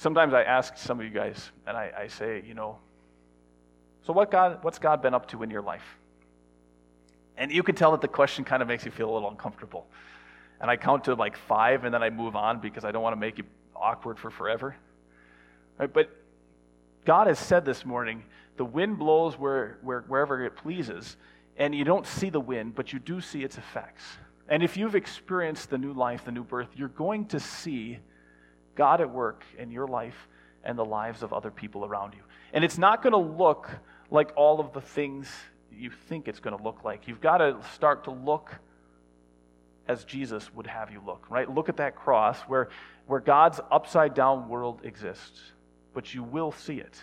Sometimes 0.00 0.32
I 0.32 0.44
ask 0.44 0.78
some 0.78 0.98
of 0.98 1.04
you 1.04 1.12
guys, 1.12 1.50
and 1.66 1.76
I, 1.76 1.92
I 1.94 2.06
say, 2.06 2.42
you 2.48 2.54
know, 2.54 2.78
so 4.06 4.14
what 4.14 4.30
God, 4.30 4.64
what's 4.64 4.78
God 4.78 5.02
been 5.02 5.12
up 5.12 5.28
to 5.28 5.42
in 5.42 5.50
your 5.50 5.60
life? 5.60 5.84
And 7.36 7.52
you 7.52 7.62
can 7.62 7.74
tell 7.74 7.90
that 7.90 8.00
the 8.00 8.08
question 8.08 8.42
kind 8.42 8.62
of 8.62 8.68
makes 8.68 8.86
you 8.86 8.90
feel 8.90 9.10
a 9.10 9.12
little 9.12 9.28
uncomfortable. 9.28 9.86
And 10.58 10.70
I 10.70 10.78
count 10.78 11.04
to 11.04 11.14
like 11.14 11.36
five, 11.36 11.84
and 11.84 11.92
then 11.92 12.02
I 12.02 12.08
move 12.08 12.34
on 12.34 12.60
because 12.60 12.82
I 12.82 12.92
don't 12.92 13.02
want 13.02 13.12
to 13.12 13.20
make 13.20 13.36
you 13.36 13.44
awkward 13.76 14.18
for 14.18 14.30
forever. 14.30 14.74
Right? 15.78 15.92
But 15.92 16.08
God 17.04 17.26
has 17.26 17.38
said 17.38 17.66
this 17.66 17.84
morning 17.84 18.24
the 18.56 18.64
wind 18.64 18.98
blows 18.98 19.38
where, 19.38 19.80
where, 19.82 20.00
wherever 20.08 20.42
it 20.42 20.56
pleases, 20.56 21.18
and 21.58 21.74
you 21.74 21.84
don't 21.84 22.06
see 22.06 22.30
the 22.30 22.40
wind, 22.40 22.74
but 22.74 22.90
you 22.90 23.00
do 23.00 23.20
see 23.20 23.44
its 23.44 23.58
effects. 23.58 24.04
And 24.48 24.62
if 24.62 24.78
you've 24.78 24.94
experienced 24.94 25.68
the 25.68 25.76
new 25.76 25.92
life, 25.92 26.24
the 26.24 26.32
new 26.32 26.44
birth, 26.44 26.68
you're 26.74 26.88
going 26.88 27.26
to 27.26 27.38
see 27.38 27.98
God 28.80 29.02
at 29.02 29.10
work 29.10 29.44
in 29.58 29.70
your 29.70 29.86
life 29.86 30.26
and 30.64 30.78
the 30.78 30.84
lives 30.86 31.22
of 31.22 31.34
other 31.34 31.50
people 31.50 31.84
around 31.84 32.14
you. 32.14 32.22
And 32.54 32.64
it's 32.64 32.78
not 32.78 33.02
going 33.02 33.12
to 33.12 33.18
look 33.18 33.68
like 34.10 34.32
all 34.36 34.58
of 34.58 34.72
the 34.72 34.80
things 34.80 35.28
you 35.70 35.90
think 35.90 36.28
it's 36.28 36.40
going 36.40 36.56
to 36.56 36.64
look 36.64 36.82
like. 36.82 37.06
You've 37.06 37.20
got 37.20 37.38
to 37.38 37.58
start 37.74 38.04
to 38.04 38.10
look 38.10 38.54
as 39.86 40.04
Jesus 40.04 40.50
would 40.54 40.66
have 40.66 40.90
you 40.90 41.02
look, 41.04 41.26
right? 41.28 41.46
Look 41.46 41.68
at 41.68 41.76
that 41.76 41.94
cross 41.94 42.38
where, 42.48 42.70
where 43.06 43.20
God's 43.20 43.60
upside 43.70 44.14
down 44.14 44.48
world 44.48 44.80
exists, 44.82 45.38
but 45.92 46.14
you 46.14 46.22
will 46.22 46.50
see 46.50 46.78
it. 46.78 47.02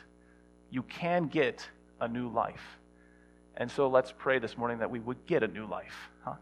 You 0.71 0.81
can 0.81 1.27
get 1.27 1.69
a 2.01 2.07
new 2.07 2.27
life. 2.27 2.79
And 3.55 3.69
so 3.69 3.87
let's 3.87 4.11
pray 4.17 4.39
this 4.39 4.57
morning 4.57 4.79
that 4.79 4.89
we 4.89 4.99
would 4.99 5.27
get 5.27 5.43
a 5.43 5.47
new 5.47 5.67
life. 5.67 6.09
Huh? 6.25 6.33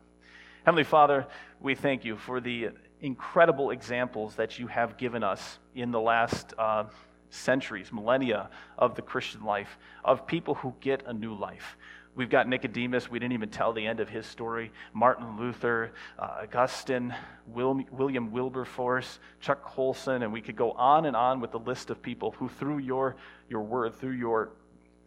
Heavenly 0.63 0.85
Father, 0.85 1.27
we 1.59 1.75
thank 1.75 2.05
you 2.05 2.15
for 2.15 2.39
the 2.39 2.69
incredible 3.05 3.69
examples 3.69 4.35
that 4.35 4.57
you 4.57 4.65
have 4.67 4.97
given 4.97 5.23
us 5.23 5.59
in 5.75 5.91
the 5.91 6.01
last 6.01 6.53
uh, 6.57 6.85
centuries, 7.29 7.91
millennia 7.91 8.49
of 8.77 8.95
the 8.95 9.01
Christian 9.01 9.43
life, 9.43 9.77
of 10.03 10.25
people 10.25 10.55
who 10.55 10.73
get 10.81 11.03
a 11.05 11.13
new 11.13 11.35
life. 11.35 11.77
We've 12.15 12.29
got 12.29 12.47
Nicodemus. 12.47 13.11
We 13.11 13.19
didn't 13.19 13.33
even 13.33 13.49
tell 13.49 13.73
the 13.73 13.85
end 13.85 13.99
of 13.99 14.09
his 14.09 14.25
story. 14.25 14.71
Martin 14.93 15.37
Luther, 15.37 15.91
uh, 16.17 16.43
Augustine, 16.43 17.13
Will, 17.45 17.83
William 17.91 18.31
Wilberforce, 18.31 19.19
Chuck 19.39 19.63
Colson, 19.63 20.23
and 20.23 20.33
we 20.33 20.41
could 20.41 20.55
go 20.55 20.71
on 20.71 21.05
and 21.05 21.15
on 21.15 21.41
with 21.41 21.51
the 21.51 21.59
list 21.59 21.89
of 21.89 22.01
people 22.01 22.31
who, 22.31 22.47
through 22.47 22.79
your, 22.79 23.17
your 23.49 23.61
word, 23.61 23.95
through 23.95 24.13
your 24.13 24.51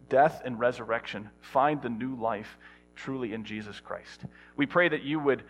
death 0.09 0.43
and 0.45 0.61
resurrection, 0.61 1.31
find 1.41 1.83
the 1.83 1.89
new 1.89 2.15
life 2.15 2.59
truly 2.95 3.33
in 3.33 3.43
Jesus 3.45 3.81
Christ. 3.81 4.25
We 4.57 4.67
pray 4.67 4.89
that 4.89 5.03
you 5.03 5.19
would 5.19 5.43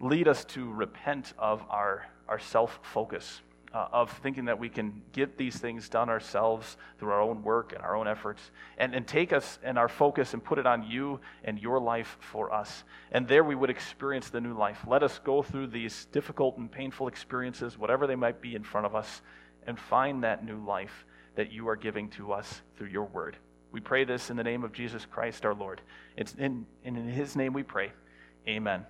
lead 0.00 0.26
us 0.26 0.44
to 0.46 0.70
repent 0.72 1.34
of 1.38 1.62
our, 1.70 2.06
our 2.28 2.38
self 2.38 2.80
focus 2.82 3.42
uh, 3.72 3.86
of 3.92 4.10
thinking 4.22 4.46
that 4.46 4.58
we 4.58 4.68
can 4.68 5.02
get 5.12 5.38
these 5.38 5.56
things 5.56 5.88
done 5.88 6.08
ourselves 6.08 6.76
through 6.98 7.10
our 7.10 7.20
own 7.20 7.42
work 7.42 7.72
and 7.72 7.82
our 7.82 7.94
own 7.96 8.08
efforts, 8.08 8.50
and, 8.78 8.94
and 8.94 9.06
take 9.06 9.32
us 9.32 9.58
and 9.62 9.78
our 9.78 9.88
focus 9.88 10.34
and 10.34 10.42
put 10.42 10.58
it 10.58 10.66
on 10.66 10.82
you 10.82 11.20
and 11.44 11.58
your 11.58 11.78
life 11.78 12.16
for 12.20 12.52
us. 12.52 12.82
And 13.12 13.28
there 13.28 13.44
we 13.44 13.54
would 13.54 13.70
experience 13.70 14.28
the 14.30 14.40
new 14.40 14.54
life. 14.54 14.80
Let 14.86 15.02
us 15.02 15.20
go 15.22 15.42
through 15.42 15.68
these 15.68 16.06
difficult 16.06 16.56
and 16.56 16.70
painful 16.70 17.06
experiences, 17.06 17.78
whatever 17.78 18.06
they 18.06 18.16
might 18.16 18.40
be 18.40 18.54
in 18.54 18.64
front 18.64 18.86
of 18.86 18.96
us, 18.96 19.22
and 19.66 19.78
find 19.78 20.24
that 20.24 20.44
new 20.44 20.64
life 20.64 21.04
that 21.36 21.52
you 21.52 21.68
are 21.68 21.76
giving 21.76 22.08
to 22.10 22.32
us 22.32 22.62
through 22.76 22.88
your 22.88 23.04
word. 23.04 23.36
We 23.70 23.78
pray 23.78 24.02
this 24.02 24.30
in 24.30 24.36
the 24.36 24.42
name 24.42 24.64
of 24.64 24.72
Jesus 24.72 25.06
Christ 25.06 25.46
our 25.46 25.54
Lord. 25.54 25.80
It's 26.16 26.34
in, 26.34 26.66
in 26.84 26.96
his 26.96 27.36
name 27.36 27.52
we 27.52 27.62
pray. 27.62 27.92
Amen. 28.48 28.84